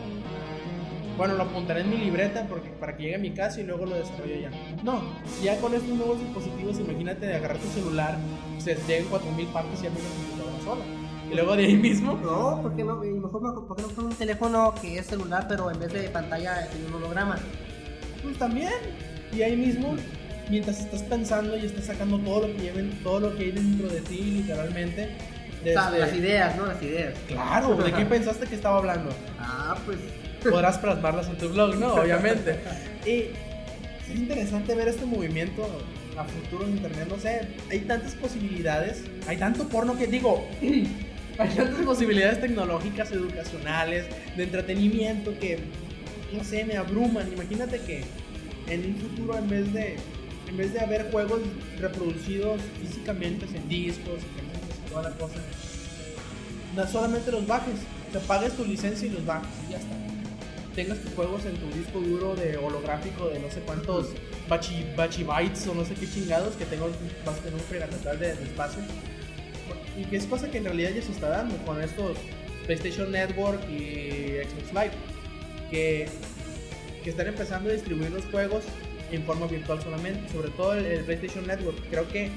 Bueno, 1.16 1.34
lo 1.34 1.44
apuntaré 1.44 1.80
en 1.80 1.88
mi 1.90 1.96
libreta 1.96 2.44
porque, 2.48 2.68
para 2.68 2.94
que 2.96 3.04
llegue 3.04 3.14
a 3.14 3.18
mi 3.18 3.30
casa 3.32 3.60
y 3.60 3.64
luego 3.64 3.86
lo 3.86 3.94
desarrollo 3.96 4.34
ya. 4.38 4.50
No, 4.82 5.00
ya 5.42 5.58
con 5.60 5.72
estos 5.74 5.88
nuevos 5.96 6.18
dispositivos, 6.20 6.78
imagínate 6.78 7.24
de 7.26 7.36
agarrar 7.36 7.56
tu 7.58 7.68
celular, 7.68 8.18
se 8.58 8.74
lleguen 8.86 9.06
4000 9.06 9.46
partes 9.48 9.82
y 9.82 9.86
armes 9.86 10.02
la 10.02 10.10
computadora 10.10 10.64
sola. 10.64 10.84
Y 11.30 11.34
luego 11.34 11.56
de 11.56 11.64
ahí 11.66 11.76
mismo, 11.76 12.12
No, 12.22 12.60
¿por 12.62 12.76
qué 12.76 12.84
no? 12.84 12.96
Mejor, 12.96 13.42
no- 13.42 13.66
¿por 13.66 13.76
qué 13.76 13.82
no 13.82 13.88
poner 13.88 14.10
un 14.10 14.16
teléfono 14.16 14.74
que 14.80 14.98
es 14.98 15.06
celular, 15.06 15.46
pero 15.48 15.70
en 15.70 15.78
vez 15.80 15.92
de 15.92 16.08
pantalla 16.10 16.68
tiene 16.70 16.86
un 16.88 16.94
holograma? 16.94 17.36
pues 18.22 18.38
también. 18.38 18.72
Y 19.32 19.40
ahí 19.42 19.56
mismo, 19.56 19.94
mientras 20.48 20.80
estás 20.80 21.02
pensando 21.02 21.56
y 21.56 21.66
estás 21.66 21.84
sacando 21.86 22.18
todo 22.18 22.48
lo 22.48 22.54
que 22.56 22.62
lleven, 22.62 22.90
todo 23.02 23.20
lo 23.20 23.36
que 23.36 23.44
hay 23.44 23.50
dentro 23.52 23.88
de 23.88 24.00
ti, 24.00 24.18
literalmente. 24.42 25.08
O 25.60 25.64
sea, 25.64 25.90
desde- 25.90 25.98
las 26.06 26.14
ideas, 26.14 26.56
¿no? 26.56 26.66
Las 26.66 26.82
ideas. 26.82 27.14
Claro, 27.26 27.74
¿de 27.76 27.92
qué 27.92 28.06
pensaste 28.06 28.46
que 28.46 28.54
estaba 28.54 28.78
hablando? 28.78 29.10
Ah, 29.38 29.76
pues. 29.84 29.98
podrás 30.48 30.78
plasmarlas 30.78 31.28
en 31.28 31.38
tu 31.38 31.48
blog, 31.48 31.76
¿no? 31.76 31.94
Obviamente. 31.94 32.56
Y 33.06 33.26
es 34.10 34.16
interesante 34.16 34.74
ver 34.74 34.88
este 34.88 35.06
movimiento 35.06 35.64
a 36.16 36.24
futuro 36.24 36.68
internet, 36.68 37.06
no 37.08 37.18
sé, 37.20 37.42
hay 37.70 37.80
tantas 37.80 38.14
posibilidades, 38.14 39.02
hay 39.28 39.36
tanto 39.36 39.68
porno 39.68 39.96
que 39.96 40.06
digo, 40.08 40.44
hay 41.38 41.48
tantas 41.50 41.84
posibilidades 41.84 42.40
tecnológicas, 42.40 43.12
educacionales, 43.12 44.06
de 44.36 44.42
entretenimiento 44.42 45.38
que, 45.38 45.58
no 46.32 46.42
sé, 46.42 46.64
me 46.64 46.76
abruman. 46.76 47.30
Imagínate 47.32 47.80
que 47.80 48.02
en 48.68 48.86
un 48.86 48.96
futuro 48.96 49.38
en 49.38 49.48
vez 49.48 49.72
de, 49.72 49.96
en 50.48 50.56
vez 50.56 50.72
de 50.72 50.80
haber 50.80 51.10
juegos 51.10 51.40
reproducidos 51.78 52.60
físicamente 52.80 53.46
en 53.54 53.68
discos, 53.68 54.20
y 54.22 54.90
toda 54.90 55.10
la 55.10 55.16
cosa, 55.16 55.36
no 56.74 56.86
solamente 56.86 57.30
los 57.32 57.46
bajes, 57.46 57.74
o 58.08 58.12
sea, 58.12 58.20
pagues 58.22 58.52
tu 58.54 58.64
licencia 58.64 59.06
y 59.06 59.10
los 59.10 59.24
bajes 59.24 59.50
y 59.68 59.72
ya 59.72 59.78
está 59.78 60.06
tengas 60.76 60.98
tus 60.98 61.12
juegos 61.14 61.44
en 61.46 61.56
tu 61.56 61.66
disco 61.70 61.98
duro 62.00 62.36
de 62.36 62.58
holográfico 62.58 63.30
de 63.30 63.40
no 63.40 63.50
sé 63.50 63.60
cuántos 63.60 64.10
bachi, 64.46 64.84
bachibytes 64.94 65.66
o 65.66 65.74
no 65.74 65.84
sé 65.86 65.94
qué 65.94 66.06
chingados 66.06 66.54
que 66.54 66.66
tengo, 66.66 66.90
vas 67.24 67.38
a 67.38 67.38
tener 67.38 67.54
un 67.54 67.60
fregatal 67.60 68.18
de, 68.18 68.34
de 68.34 68.42
espacio. 68.44 68.82
Y 69.96 70.04
que 70.04 70.16
es 70.16 70.26
cosa 70.26 70.50
que 70.50 70.58
en 70.58 70.64
realidad 70.64 70.90
ya 70.94 71.02
se 71.02 71.12
está 71.12 71.30
dando 71.30 71.56
con 71.64 71.80
estos 71.80 72.18
PlayStation 72.66 73.10
Network 73.10 73.58
y 73.70 74.36
Xbox 74.44 74.68
Live, 74.74 74.92
que, 75.70 76.08
que 77.02 77.10
están 77.10 77.28
empezando 77.28 77.70
a 77.70 77.72
distribuir 77.72 78.10
los 78.10 78.26
juegos 78.26 78.64
en 79.12 79.22
forma 79.24 79.46
virtual 79.46 79.80
solamente, 79.82 80.32
sobre 80.32 80.50
todo 80.50 80.74
el, 80.74 80.84
el 80.84 81.04
PlayStation 81.04 81.46
Network. 81.46 81.78
Creo 81.90 82.08
que 82.08 82.30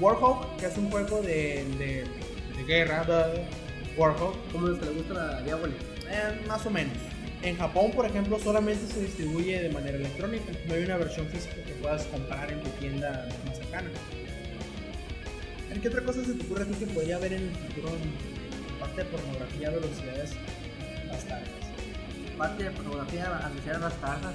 Warhawk, 0.00 0.56
que 0.56 0.66
es 0.66 0.76
un 0.76 0.90
juego 0.90 1.20
de, 1.22 1.64
de, 1.78 2.04
de 2.56 2.64
guerra, 2.66 3.04
Warhawk, 3.96 4.36
Como 4.52 4.68
los 4.68 4.78
que 4.78 4.86
le 4.86 4.92
gusta 4.92 5.14
la 5.14 5.42
diablo. 5.42 5.68
eh, 6.08 6.40
más 6.46 6.64
o 6.66 6.70
menos. 6.70 6.96
En 7.42 7.56
Japón, 7.56 7.92
por 7.92 8.04
ejemplo, 8.06 8.38
solamente 8.38 8.86
se 8.86 9.00
distribuye 9.00 9.60
de 9.62 9.70
manera 9.70 9.96
electrónica. 9.96 10.52
No 10.66 10.74
hay 10.74 10.82
una 10.84 10.96
versión 10.96 11.26
física 11.28 11.54
que 11.64 11.72
puedas 11.74 12.04
comprar 12.06 12.50
en 12.50 12.60
tu 12.62 12.70
tienda 12.80 13.28
más 13.46 13.56
cercana. 13.58 13.88
¿En 15.72 15.80
qué 15.80 15.88
otra 15.88 16.02
cosa 16.02 16.24
se 16.24 16.32
te 16.34 16.44
ocurre 16.44 16.62
a 16.62 16.66
ti 16.66 16.74
que 16.74 16.86
podría 16.86 17.16
haber 17.16 17.34
en 17.34 17.42
el 17.48 17.54
futuro 17.54 17.90
en 17.90 18.78
parte 18.80 19.02
de 19.02 19.08
pornografía 19.10 19.68
a 19.68 19.70
velocidades 19.72 20.30
bastardas? 21.08 21.48
Parte 22.36 22.64
de 22.64 22.70
pornografía, 22.70 23.36
anunciar 23.44 23.80
las 23.80 23.94
tardas. 24.00 24.34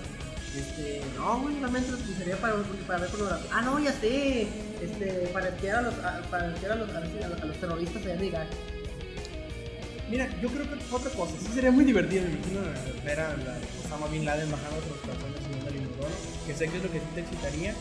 Este, 0.56 1.02
no, 1.18 1.39
güey, 1.42 1.58
realmente 1.60 1.89
lo 1.92 1.98
utilizaría 1.98 2.38
para, 2.38 2.56
para 2.88 3.00
ver 3.00 3.10
pornografía. 3.10 3.50
Ah, 3.52 3.62
no, 3.62 3.80
ya 3.80 3.92
sé. 3.94 4.48
Este, 4.82 5.30
para 5.34 5.50
espiar 5.50 5.78
a 5.78 5.82
los, 5.82 5.94
para 6.30 6.54
espiar 6.54 6.74
a 6.74 6.76
los, 6.76 6.89
a 6.89 7.00
los, 7.00 7.44
los 7.46 7.58
terroristas 7.58 8.04
allá 8.04 8.13
en 8.16 8.24
Irak. 8.26 8.48
Mira, 10.10 10.30
yo 10.42 10.50
creo 10.50 10.66
que 10.70 10.76
otra 10.94 11.10
cosa, 11.12 11.34
sí 11.39 11.48
sería 11.54 11.72
muy 11.72 11.86
divertido, 11.86 12.26
imagino, 12.26 12.60
ver 13.04 13.20
a 13.20 13.36
Osama 13.84 14.08
Bin 14.08 14.26
Laden 14.26 14.52
bajando 14.52 14.78
otros 14.78 14.98
personas 15.00 15.42
subiendo 15.44 15.70
al 15.70 15.76
inodoro, 15.76 16.10
que 16.46 16.54
sé 16.54 16.68
que 16.68 16.78
es 16.78 16.84
lo 16.84 16.92
que 16.92 17.00
ti 17.00 17.06
te 17.16 17.22
excitaría. 17.22 17.74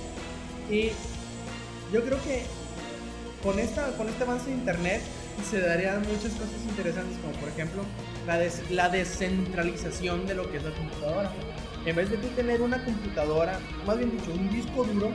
Y 0.70 0.90
yo 1.92 2.02
creo 2.04 2.22
que 2.22 2.42
con, 3.42 3.58
esta, 3.58 3.88
con 3.98 4.08
este 4.08 4.22
avance 4.22 4.46
de 4.46 4.52
internet 4.52 5.02
se 5.50 5.60
darían 5.60 6.00
muchas 6.02 6.32
cosas 6.32 6.62
interesantes, 6.68 7.18
como 7.18 7.34
por 7.34 7.48
ejemplo 7.50 7.82
la, 8.26 8.38
des- 8.38 8.70
la 8.70 8.88
descentralización 8.88 10.26
de 10.26 10.34
lo 10.34 10.50
que 10.50 10.56
es 10.58 10.62
la 10.62 10.70
computadora. 10.70 11.32
En 11.84 11.96
vez 11.96 12.10
de 12.10 12.16
tú 12.16 12.28
tener 12.28 12.62
una 12.62 12.84
computadora, 12.84 13.58
más 13.86 13.98
bien 13.98 14.12
dicho, 14.12 14.32
un 14.32 14.48
disco 14.50 14.84
duro, 14.84 15.10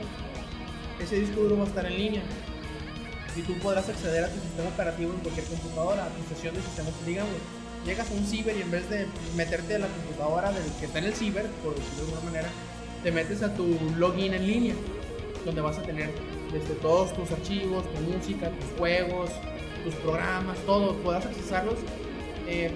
ese 1.00 1.20
disco 1.20 1.40
duro 1.40 1.58
va 1.58 1.64
a 1.64 1.68
estar 1.68 1.86
en 1.86 1.96
línea. 1.96 2.22
Y 3.36 3.42
tú 3.42 3.54
podrás 3.58 3.88
acceder 3.88 4.24
a 4.24 4.28
tu 4.28 4.40
sistema 4.40 4.68
operativo 4.68 5.12
en 5.12 5.20
cualquier 5.20 5.46
computadora, 5.46 6.04
a 6.04 6.08
tu 6.08 6.34
sesión 6.34 6.54
de 6.54 6.60
sistema, 6.60 6.90
digamos, 7.06 7.32
llegas 7.86 8.10
a 8.10 8.14
un 8.14 8.26
ciber 8.26 8.56
y 8.56 8.62
en 8.62 8.70
vez 8.70 8.88
de 8.90 9.06
meterte 9.36 9.76
a 9.76 9.78
la 9.78 9.86
computadora 9.86 10.52
del 10.52 10.64
que 10.78 10.86
está 10.86 10.98
en 10.98 11.04
el 11.06 11.14
ciber, 11.14 11.46
por 11.62 11.74
decirlo 11.74 11.96
de 11.96 12.02
alguna 12.02 12.24
manera, 12.24 12.48
te 13.02 13.12
metes 13.12 13.42
a 13.42 13.54
tu 13.54 13.78
login 13.96 14.34
en 14.34 14.46
línea, 14.46 14.74
donde 15.44 15.60
vas 15.60 15.78
a 15.78 15.82
tener 15.82 16.10
desde 16.52 16.74
todos 16.74 17.14
tus 17.14 17.30
archivos, 17.30 17.84
tu 17.94 18.00
música, 18.00 18.50
tus 18.50 18.78
juegos, 18.78 19.30
tus 19.84 19.94
programas, 19.96 20.58
todo, 20.66 20.94
puedas 20.96 21.24
accesarlos 21.24 21.76
eh, 22.46 22.72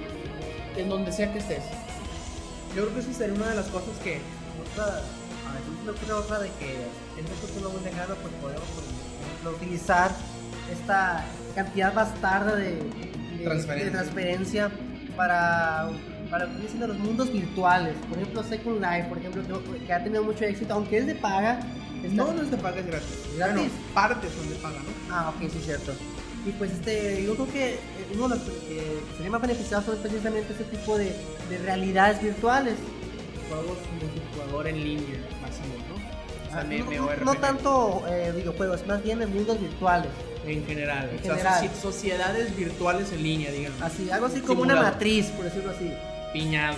en 0.76 0.88
donde 0.88 1.12
sea 1.12 1.32
que 1.32 1.40
estés. 1.40 1.64
Yo 2.74 2.82
creo 2.82 2.94
que 2.94 3.00
eso 3.00 3.12
sería 3.12 3.34
una 3.34 3.48
de 3.50 3.56
las 3.56 3.66
cosas 3.66 3.96
que 4.02 4.20
Otra, 4.72 4.84
a 4.86 5.52
ver, 5.52 5.62
me 5.84 5.90
ocurre 5.90 6.12
otra 6.12 6.38
de 6.38 6.48
que 6.58 6.72
en 7.18 7.26
un 7.26 7.36
futuro 7.40 7.70
muy 7.70 7.82
lejano 7.82 8.14
pues 8.16 8.32
podemos 8.40 8.64
por 8.64 8.82
ejemplo, 9.26 9.50
utilizar 9.50 10.10
esta 10.72 11.24
cantidad 11.54 11.92
bastarda 11.94 12.56
de, 12.56 12.76
de- 12.76 13.44
Transferencia. 13.44 13.84
de 13.84 13.90
transferencia 13.90 14.70
para 15.16 15.90
para 16.30 16.46
siendo 16.66 16.86
los 16.86 16.98
mundos 16.98 17.30
virtuales. 17.30 17.94
Por 18.08 18.16
ejemplo, 18.16 18.42
Second 18.44 18.80
Life, 18.80 19.08
por 19.10 19.18
ejemplo, 19.18 19.42
que, 19.64 19.84
que 19.84 19.92
ha 19.92 20.02
tenido 20.02 20.22
mucho 20.24 20.44
éxito, 20.44 20.72
aunque 20.72 20.98
es 20.98 21.06
de 21.06 21.14
paga. 21.16 21.60
está- 22.02 22.14
no, 22.24 22.32
no 22.32 22.40
es 22.42 22.50
de 22.50 22.56
paga, 22.56 22.78
es 22.80 22.86
gratis. 22.86 23.18
¿Gratis? 23.36 23.54
Bueno, 23.56 23.70
partes 23.92 24.32
son 24.32 24.48
de 24.48 24.54
paga, 24.56 24.78
¿no? 24.78 25.14
Ah, 25.14 25.28
ok, 25.36 25.50
sí, 25.50 25.60
cierto. 25.62 25.92
Y 26.46 26.50
pues 26.52 26.72
este, 26.72 27.22
yo 27.24 27.34
creo 27.34 27.52
que 27.52 27.70
eh, 27.74 27.78
uno 28.14 28.28
de 28.28 28.36
los 28.36 28.44
que 28.44 29.00
sería 29.16 29.30
más 29.30 29.40
beneficiados 29.42 29.84
son 29.84 29.96
precisamente 29.98 30.52
ese 30.52 30.64
tipo 30.64 30.98
de, 30.98 31.12
de 31.48 31.58
realidades 31.64 32.20
virtuales. 32.22 32.74
Juegos 33.48 33.78
multijugador 34.00 34.66
en 34.68 34.82
línea, 34.82 35.18
masivos, 35.40 35.78
¿no? 35.88 35.94
O 35.94 36.50
sea, 36.50 36.60
Ah, 36.60 36.64
no, 37.24 37.24
no- 37.32 37.34
tanto 37.40 38.02
eh, 38.08 38.32
videojuegos, 38.36 38.86
más 38.86 39.02
bien 39.02 39.22
en 39.22 39.32
mundos 39.32 39.60
virtuales. 39.60 40.10
En 40.44 40.66
general. 40.66 41.08
En 41.10 41.18
o 41.18 41.22
sea, 41.22 41.32
general. 41.36 41.62
soci- 41.64 41.80
sociedades 41.80 42.56
virtuales 42.56 43.12
en 43.12 43.22
línea, 43.22 43.50
digamos. 43.52 43.80
Así, 43.80 44.10
algo 44.10 44.26
así 44.26 44.40
como 44.40 44.62
una 44.62 44.74
matriz, 44.76 45.26
por 45.26 45.44
decirlo 45.44 45.70
así. 45.70 45.92
Piñado. 46.32 46.76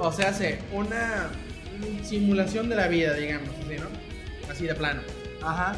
o 0.00 0.12
sea, 0.12 0.30
hace 0.30 0.58
una 0.72 1.28
simulación 2.02 2.68
de 2.68 2.76
la 2.76 2.88
vida, 2.88 3.14
digamos, 3.14 3.48
así, 3.50 3.76
¿no? 3.78 3.86
Así 4.52 4.64
de 4.66 4.74
plano. 4.74 5.00
Ajá. 5.42 5.76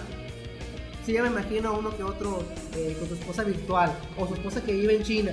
Sí, 1.08 1.14
ya 1.14 1.22
me 1.22 1.28
imagino 1.30 1.70
a 1.70 1.72
uno 1.72 1.96
que 1.96 2.02
otro 2.02 2.46
eh, 2.76 2.94
con 2.98 3.08
su 3.08 3.14
esposa 3.14 3.42
virtual 3.42 3.90
o 4.18 4.26
su 4.28 4.34
esposa 4.34 4.62
que 4.62 4.72
vive 4.72 4.94
en 4.96 5.02
China. 5.02 5.32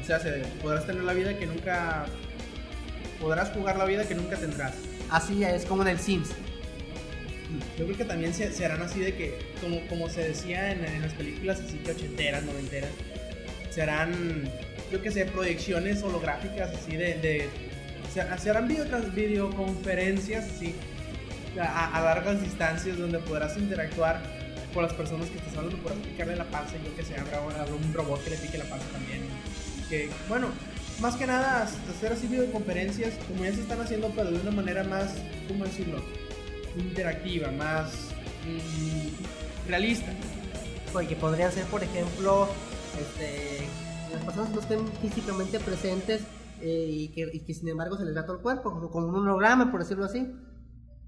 O 0.00 0.02
sea, 0.02 0.18
se- 0.18 0.44
podrás 0.62 0.86
tener 0.86 1.04
la 1.04 1.12
vida 1.12 1.36
que 1.38 1.44
nunca. 1.44 2.06
Podrás 3.20 3.50
jugar 3.50 3.76
la 3.76 3.84
vida 3.84 4.08
que 4.08 4.14
nunca 4.14 4.38
tendrás. 4.38 4.72
Así 5.10 5.44
es 5.44 5.66
como 5.66 5.82
en 5.82 5.88
el 5.88 5.98
Sims. 5.98 6.30
Yo 7.78 7.84
creo 7.84 7.98
que 7.98 8.06
también 8.06 8.32
se, 8.32 8.50
se 8.50 8.64
harán 8.64 8.80
así 8.80 8.98
de 9.00 9.14
que, 9.14 9.38
como, 9.60 9.78
como 9.88 10.08
se 10.08 10.22
decía 10.26 10.72
en, 10.72 10.82
en 10.86 11.02
las 11.02 11.12
películas 11.12 11.60
así 11.60 11.76
que 11.76 11.90
ochenteras, 11.90 12.42
noventeras, 12.44 12.88
se 13.68 13.82
harán, 13.82 14.48
yo 14.90 15.02
que 15.02 15.10
sé, 15.10 15.26
proyecciones 15.26 16.02
holográficas 16.02 16.70
así 16.74 16.96
de... 16.96 17.12
de 17.18 17.48
se, 18.10 18.22
se 18.38 18.48
harán 18.50 18.70
videocon- 18.70 19.12
videoconferencias 19.12 20.46
así 20.46 20.74
a, 21.60 21.94
a 21.94 22.00
largas 22.02 22.40
distancias 22.42 22.96
donde 22.96 23.18
podrás 23.18 23.54
interactuar 23.58 24.42
con 24.74 24.82
las 24.82 24.92
personas 24.92 25.28
que 25.30 25.38
estás 25.38 25.56
hablando, 25.56 25.78
podrás 25.78 25.98
picarle 26.00 26.36
la 26.36 26.44
panza, 26.50 26.74
yo 26.84 26.94
que 26.96 27.02
sé, 27.04 27.16
habrá, 27.16 27.38
habrá 27.38 27.64
un 27.74 27.94
robot 27.94 28.22
que 28.24 28.30
le 28.30 28.36
pique 28.36 28.58
la 28.58 28.64
panza 28.64 28.86
también. 28.88 29.22
Que, 29.88 30.10
bueno, 30.28 30.48
más 31.00 31.14
que 31.16 31.26
nada 31.26 31.62
hacer 31.62 32.12
así 32.12 32.26
videoconferencias 32.26 33.14
como 33.28 33.44
ya 33.44 33.52
se 33.54 33.60
están 33.60 33.80
haciendo, 33.80 34.10
pero 34.14 34.30
de 34.30 34.40
una 34.40 34.50
manera 34.50 34.84
más, 34.84 35.14
¿cómo 35.48 35.64
decirlo? 35.64 36.02
interactiva, 36.76 37.52
más 37.52 38.08
mm, 38.46 39.68
realista. 39.68 40.12
Oye, 40.92 41.08
que 41.08 41.16
podrían 41.16 41.52
ser, 41.52 41.64
por 41.66 41.82
ejemplo, 41.82 42.48
este, 43.00 43.60
las 44.12 44.24
personas 44.24 44.50
no 44.50 44.60
estén 44.60 44.80
físicamente 45.00 45.60
presentes 45.60 46.22
eh, 46.60 46.86
y, 46.88 47.08
que, 47.08 47.28
y 47.32 47.40
que 47.44 47.54
sin 47.54 47.68
embargo 47.68 47.96
se 47.96 48.04
les 48.04 48.14
da 48.14 48.24
todo 48.24 48.36
el 48.36 48.42
cuerpo, 48.42 48.72
como, 48.72 48.90
como 48.90 49.06
un 49.08 49.14
holograma, 49.16 49.70
por 49.70 49.80
decirlo 49.82 50.04
así. 50.04 50.26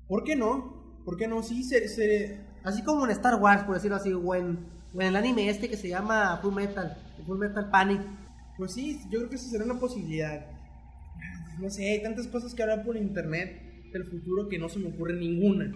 ¿Por 0.09 0.23
qué 0.23 0.37
no? 0.37 1.03
¿Por 1.05 1.17
qué 1.17 1.27
no? 1.27 1.43
Sí, 1.43 1.65
se, 1.65 1.89
se- 1.89 2.46
Así 2.67 2.83
como 2.83 3.05
en 3.07 3.13
Star 3.13 3.37
Wars, 3.37 3.63
por 3.63 3.75
decirlo 3.77 3.97
así, 3.97 4.13
o 4.13 4.35
en, 4.35 4.59
o 4.95 5.01
en 5.01 5.07
el 5.09 5.17
anime 5.17 5.49
este 5.49 5.71
que 5.71 5.77
se 5.77 5.89
llama 5.89 6.39
Full 6.43 6.53
Metal, 6.55 6.97
Full 7.27 7.39
Metal 7.39 7.71
Panic. 7.71 8.01
pues 8.59 8.73
sí, 8.75 9.01
yo 9.11 9.19
creo 9.21 9.31
que 9.31 9.37
esa 9.37 9.49
será 9.51 9.65
una 9.65 9.79
posibilidad. 9.79 10.45
No 11.59 11.71
sé, 11.71 11.91
hay 11.93 12.03
tantas 12.03 12.27
cosas 12.27 12.53
que 12.55 12.63
hablar 12.63 12.85
por 12.85 12.97
internet 12.97 13.91
del 13.93 14.05
futuro 14.05 14.49
que 14.49 14.59
no 14.59 14.69
se 14.69 14.79
me 14.79 14.89
ocurre 14.89 15.15
ninguna. 15.15 15.73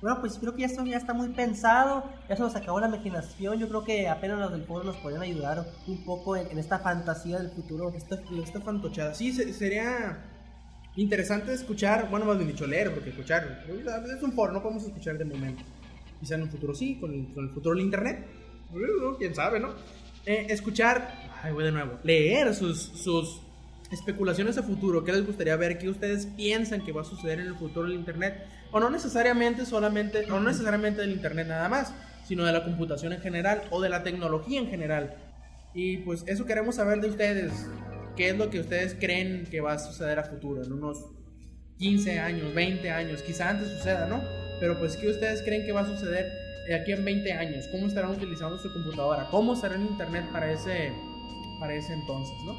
Bueno, 0.00 0.20
pues 0.20 0.38
creo 0.38 0.54
que 0.54 0.60
ya 0.60 0.66
esto 0.68 0.84
ya 0.84 0.96
está 0.96 1.12
muy 1.12 1.28
pensado, 1.30 2.04
ya 2.28 2.36
se 2.36 2.42
nos 2.42 2.54
acabó 2.54 2.78
la 2.78 2.86
imaginación, 2.86 3.58
yo 3.58 3.68
creo 3.68 3.82
que 3.82 4.08
apenas 4.08 4.38
los 4.38 4.52
del 4.52 4.62
foro 4.64 4.84
nos 4.84 4.96
podrían 4.98 5.22
ayudar 5.22 5.66
un 5.88 6.04
poco 6.04 6.36
en, 6.36 6.46
en 6.52 6.58
esta 6.58 6.78
fantasía 6.78 7.38
del 7.38 7.50
futuro. 7.50 7.90
Esta, 7.92 8.20
esta 8.40 8.60
fantochada. 8.60 9.12
Sí, 9.14 9.32
se- 9.32 9.52
sería 9.52 10.24
interesante 11.02 11.52
escuchar, 11.52 12.08
bueno, 12.10 12.26
más 12.26 12.36
bien 12.38 12.48
dicho, 12.48 12.66
leer, 12.66 12.92
porque 12.92 13.10
escuchar 13.10 13.64
es 14.14 14.22
un 14.22 14.32
foro, 14.32 14.52
no 14.52 14.62
podemos 14.62 14.84
escuchar 14.84 15.16
de 15.16 15.24
momento. 15.24 15.62
Quizá 16.20 16.34
en 16.34 16.42
un 16.42 16.50
futuro 16.50 16.74
sí, 16.74 16.98
con 17.00 17.14
el, 17.14 17.32
con 17.32 17.44
el 17.44 17.50
futuro 17.50 17.76
del 17.76 17.84
internet. 17.84 18.26
Quién 19.18 19.34
sabe, 19.34 19.60
¿no? 19.60 19.74
Eh, 20.26 20.46
escuchar, 20.50 21.14
ay, 21.42 21.52
voy 21.52 21.64
de 21.64 21.72
nuevo, 21.72 21.98
leer 22.02 22.54
sus, 22.54 22.82
sus 22.82 23.40
especulaciones 23.90 24.58
a 24.58 24.62
futuro. 24.62 25.04
¿Qué 25.04 25.12
les 25.12 25.24
gustaría 25.24 25.56
ver? 25.56 25.78
¿Qué 25.78 25.88
ustedes 25.88 26.26
piensan 26.26 26.84
que 26.84 26.92
va 26.92 27.02
a 27.02 27.04
suceder 27.04 27.40
en 27.40 27.46
el 27.46 27.54
futuro 27.54 27.88
del 27.88 27.96
internet? 27.96 28.46
O 28.72 28.80
no 28.80 28.90
necesariamente 28.90 29.64
solamente, 29.64 30.24
o 30.30 30.40
no 30.40 30.48
necesariamente 30.48 31.00
del 31.00 31.12
internet 31.12 31.46
nada 31.48 31.68
más, 31.68 31.94
sino 32.26 32.44
de 32.44 32.52
la 32.52 32.64
computación 32.64 33.12
en 33.12 33.20
general 33.20 33.62
o 33.70 33.80
de 33.80 33.88
la 33.88 34.02
tecnología 34.02 34.60
en 34.60 34.68
general. 34.68 35.16
Y 35.72 35.98
pues 35.98 36.24
eso 36.26 36.44
queremos 36.44 36.74
saber 36.74 37.00
de 37.00 37.08
ustedes. 37.08 37.52
¿Qué 38.18 38.30
es 38.30 38.36
lo 38.36 38.50
que 38.50 38.58
ustedes 38.58 38.96
creen 38.98 39.46
que 39.48 39.60
va 39.60 39.74
a 39.74 39.78
suceder 39.78 40.18
a 40.18 40.24
futuro? 40.24 40.64
En 40.64 40.72
unos 40.72 41.04
15 41.78 42.18
años, 42.18 42.52
20 42.52 42.90
años, 42.90 43.22
quizá 43.22 43.50
antes 43.50 43.68
suceda, 43.68 44.06
¿no? 44.06 44.20
Pero 44.58 44.76
pues 44.76 44.96
¿qué 44.96 45.08
ustedes 45.08 45.40
creen 45.42 45.64
que 45.64 45.70
va 45.70 45.82
a 45.82 45.86
suceder 45.86 46.26
de 46.66 46.74
aquí 46.74 46.90
en 46.90 47.04
20 47.04 47.32
años? 47.32 47.68
¿Cómo 47.70 47.86
estarán 47.86 48.10
utilizando 48.10 48.58
su 48.58 48.72
computadora? 48.72 49.28
¿Cómo 49.30 49.54
estará 49.54 49.76
en 49.76 49.82
internet 49.82 50.24
para 50.32 50.50
ese, 50.50 50.92
para 51.60 51.72
ese 51.74 51.92
entonces, 51.92 52.34
¿no? 52.44 52.56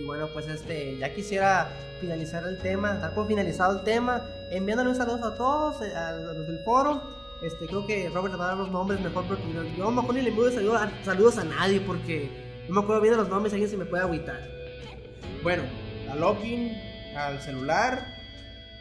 Y 0.00 0.04
bueno, 0.04 0.28
pues 0.32 0.48
este, 0.48 0.98
ya 0.98 1.14
quisiera 1.14 1.70
finalizar 2.00 2.42
el 2.42 2.58
tema, 2.58 2.94
dar 2.94 3.14
por 3.14 3.28
finalizado 3.28 3.78
el 3.78 3.84
tema, 3.84 4.28
enviándole 4.50 4.90
un 4.90 4.96
saludo 4.96 5.24
a 5.26 5.36
todos, 5.36 5.80
eh, 5.80 5.94
a 5.94 6.10
los 6.10 6.48
del 6.48 6.58
foro. 6.64 7.00
Este, 7.40 7.66
creo 7.66 7.86
que 7.86 8.08
Robert 8.08 8.34
va 8.34 8.46
a 8.46 8.48
dar 8.48 8.56
los 8.56 8.72
nombres 8.72 9.00
mejor 9.00 9.26
porque 9.28 9.44
yo, 9.52 9.62
yo 9.78 9.92
mejor 9.92 10.12
ni 10.12 10.22
le 10.22 10.30
envío 10.30 10.50
saludos 10.50 10.80
saludos 11.04 11.38
a 11.38 11.44
nadie 11.44 11.78
porque 11.78 12.53
no 12.68 12.74
me 12.74 12.80
acuerdo 12.80 13.00
bien 13.02 13.12
de 13.14 13.18
los 13.18 13.28
nombres, 13.28 13.52
alguien 13.52 13.70
se 13.70 13.76
me 13.76 13.84
puede 13.84 14.02
agüitar. 14.02 14.40
Bueno, 15.42 15.62
a 16.10 16.14
login, 16.16 16.72
al 17.16 17.40
celular. 17.40 18.06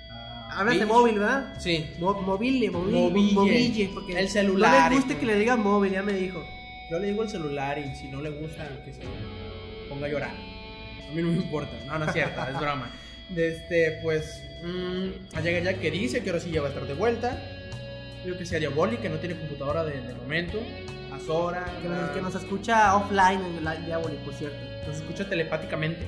a 0.09 0.59
Hablas 0.59 0.79
de 0.79 0.85
móvil, 0.85 1.19
¿verdad? 1.19 1.55
Sí. 1.59 1.85
Mo- 1.99 2.13
mobile, 2.21 2.69
mobile, 2.71 3.33
mobille, 3.33 3.89
porque 3.93 4.19
El 4.19 4.29
celular, 4.29 4.83
No 4.83 4.89
le 4.89 4.95
gusta 5.01 5.19
que 5.19 5.25
le 5.25 5.35
digan 5.37 5.59
móvil, 5.61 5.91
ya 5.91 6.03
me 6.03 6.13
dijo. 6.13 6.43
Yo 6.91 6.99
le 6.99 7.07
digo 7.07 7.23
el 7.23 7.29
celular 7.29 7.77
y 7.79 7.95
si 7.95 8.07
no 8.09 8.21
le 8.21 8.29
gusta, 8.29 8.67
que 8.85 8.93
se 8.93 9.01
ponga 9.89 10.07
a 10.07 10.09
llorar. 10.09 10.31
A 10.31 11.13
mí 11.13 11.21
no 11.21 11.29
me 11.29 11.35
importa. 11.37 11.71
No, 11.87 11.97
no 11.99 12.05
es 12.05 12.13
cierto, 12.13 12.41
es 12.49 12.59
broma. 12.59 12.91
Este, 13.35 13.99
pues, 14.03 14.43
mmm, 14.63 15.07
allá 15.35 15.57
ya 15.59 15.73
que 15.75 15.89
dice 15.89 16.21
que 16.21 16.29
ahora 16.29 16.41
sí 16.41 16.51
ya 16.51 16.61
va 16.61 16.67
a 16.67 16.71
estar 16.71 16.85
de 16.85 16.93
vuelta. 16.93 17.41
Yo 18.25 18.37
que 18.37 18.45
sea 18.45 18.59
Diaboli, 18.59 18.97
que 18.97 19.09
no 19.09 19.15
tiene 19.15 19.35
computadora 19.39 19.83
de, 19.85 20.01
de 20.01 20.13
momento. 20.13 20.59
A 21.13 21.19
Sora, 21.19 21.65
Que 21.81 21.87
nos, 21.87 22.09
que 22.11 22.21
nos 22.21 22.35
escucha 22.35 22.95
offline 22.95 23.41
en 23.57 23.63
la 23.63 23.75
Diaboli, 23.75 24.17
por 24.25 24.33
cierto. 24.33 24.57
nos 24.87 24.97
escucha 24.97 25.27
telepáticamente. 25.29 26.07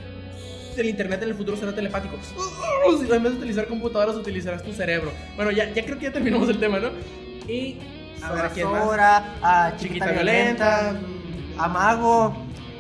El 0.78 0.90
internet 0.90 1.22
en 1.24 1.30
el 1.30 1.36
futuro 1.36 1.56
será 1.56 1.74
telepático. 1.74 2.18
En 2.88 3.24
vez 3.24 3.32
de 3.34 3.38
utilizar 3.40 3.68
computadoras, 3.68 4.16
utilizarás 4.16 4.62
tu 4.62 4.74
cerebro. 4.74 5.12
Bueno, 5.36 5.52
ya, 5.52 5.74
ya 5.74 5.84
creo 5.86 5.98
que 5.98 6.06
ya 6.06 6.12
terminamos 6.12 6.50
el 6.50 6.60
tema, 6.60 6.80
¿no? 6.80 6.90
Y 7.48 7.78
a 8.22 8.34
ver, 8.34 8.46
a 8.46 8.50
Chiquita, 8.50 9.76
Chiquita 9.78 10.12
Violenta, 10.12 10.92
Violenta, 10.92 11.64
a 11.64 11.68
Mago. 11.68 12.36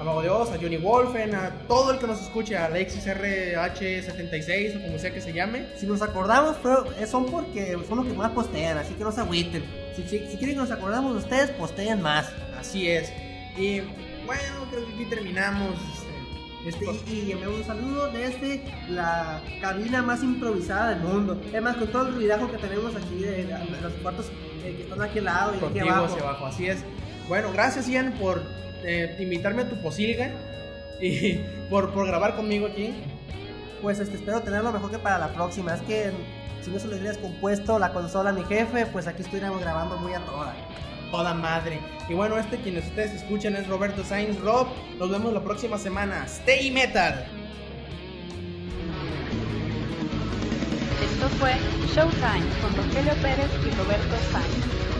Mago 0.05 0.21
de 0.21 0.29
Oz, 0.29 0.51
a 0.51 0.57
Johnny 0.57 0.77
Wolfen, 0.77 1.33
a 1.35 1.49
todo 1.67 1.91
el 1.91 1.99
que 1.99 2.07
nos 2.07 2.21
escuche, 2.21 2.55
a 2.55 2.65
Alexis 2.65 3.05
RH76 3.07 4.77
o 4.77 4.81
como 4.85 4.99
sea 4.99 5.13
que 5.13 5.21
se 5.21 5.33
llame. 5.33 5.65
Si 5.77 5.85
nos 5.85 6.01
acordamos, 6.01 6.55
pero 6.61 6.85
eh, 6.99 7.07
son 7.07 7.25
porque 7.25 7.77
son 7.87 7.97
los 7.99 8.07
que 8.07 8.13
más 8.13 8.31
postean, 8.31 8.77
así 8.77 8.93
que 8.93 9.03
no 9.03 9.11
se 9.11 9.21
agüiten. 9.21 9.63
Si, 9.95 10.03
si, 10.03 10.19
si 10.19 10.37
quieren 10.37 10.55
que 10.55 10.61
nos 10.61 10.71
acordamos 10.71 11.13
de 11.13 11.19
ustedes, 11.19 11.49
posteen 11.51 12.01
más. 12.01 12.29
Así 12.59 12.87
es. 12.89 13.11
Y 13.57 13.79
bueno, 14.25 14.65
creo 14.71 14.85
que 14.85 14.93
aquí 14.93 15.05
terminamos. 15.05 15.75
Este, 16.65 16.83
y, 17.11 17.19
y 17.27 17.31
enviamos 17.33 17.59
un 17.59 17.65
saludo 17.65 18.07
desde 18.11 18.63
la 18.89 19.39
cabina 19.61 20.01
más 20.01 20.23
improvisada 20.23 20.89
del 20.95 20.99
mundo. 21.01 21.39
Es 21.53 21.61
más, 21.61 21.77
con 21.77 21.87
todo 21.89 22.07
el 22.07 22.15
ruidajo 22.15 22.49
que 22.51 22.57
tenemos 22.57 22.95
aquí 22.95 23.19
de, 23.21 23.45
de- 23.45 23.81
los 23.83 23.93
cuartos 24.01 24.25
eh, 24.63 24.73
que 24.75 24.83
están 24.83 25.01
aquí 25.01 25.19
al 25.19 25.25
lado 25.25 25.53
y 25.61 25.63
aquí 25.63 25.79
abajo. 25.79 26.05
hacia 26.05 26.23
abajo. 26.23 26.45
Así 26.47 26.65
es. 26.67 26.79
Bueno, 27.27 27.51
gracias 27.53 27.87
Ian 27.87 28.13
por 28.13 28.41
eh, 28.85 29.15
invitarme 29.19 29.63
a 29.63 29.69
tu 29.69 29.75
posilga 29.81 30.31
y 31.01 31.39
por, 31.69 31.93
por 31.93 32.07
grabar 32.07 32.35
conmigo 32.35 32.67
aquí. 32.67 32.93
Pues 33.81 33.99
este, 33.99 34.15
espero 34.15 34.41
tenerlo 34.41 34.71
mejor 34.71 34.91
que 34.91 34.99
para 34.99 35.17
la 35.17 35.33
próxima. 35.33 35.73
Es 35.73 35.81
que 35.81 36.11
si 36.61 36.71
no 36.71 36.79
se 36.79 36.87
lo 36.87 36.93
hubiera 36.93 37.11
descompuesto 37.11 37.77
la 37.77 37.93
consola 37.93 38.31
a 38.31 38.33
mi 38.33 38.43
jefe, 38.43 38.85
pues 38.87 39.07
aquí 39.07 39.21
estuviéramos 39.21 39.61
grabando 39.61 39.97
muy 39.97 40.13
a 40.13 40.19
toda. 40.19 40.55
Toda 41.11 41.33
madre. 41.33 41.79
Y 42.09 42.13
bueno, 42.13 42.37
este 42.37 42.57
quienes 42.57 42.85
ustedes 42.85 43.13
escuchan 43.13 43.55
es 43.55 43.67
Roberto 43.67 44.03
Sainz 44.03 44.39
Rob. 44.39 44.67
Nos 44.97 45.09
vemos 45.09 45.33
la 45.33 45.43
próxima 45.43 45.77
semana. 45.77 46.25
Stay 46.25 46.71
metal. 46.71 47.25
Esto 51.03 51.29
fue 51.37 51.53
Showtime 51.93 52.45
con 52.61 52.75
Rogelio 52.75 53.13
Pérez 53.21 53.51
y 53.65 53.69
Roberto 53.75 54.15
Sainz. 54.31 54.94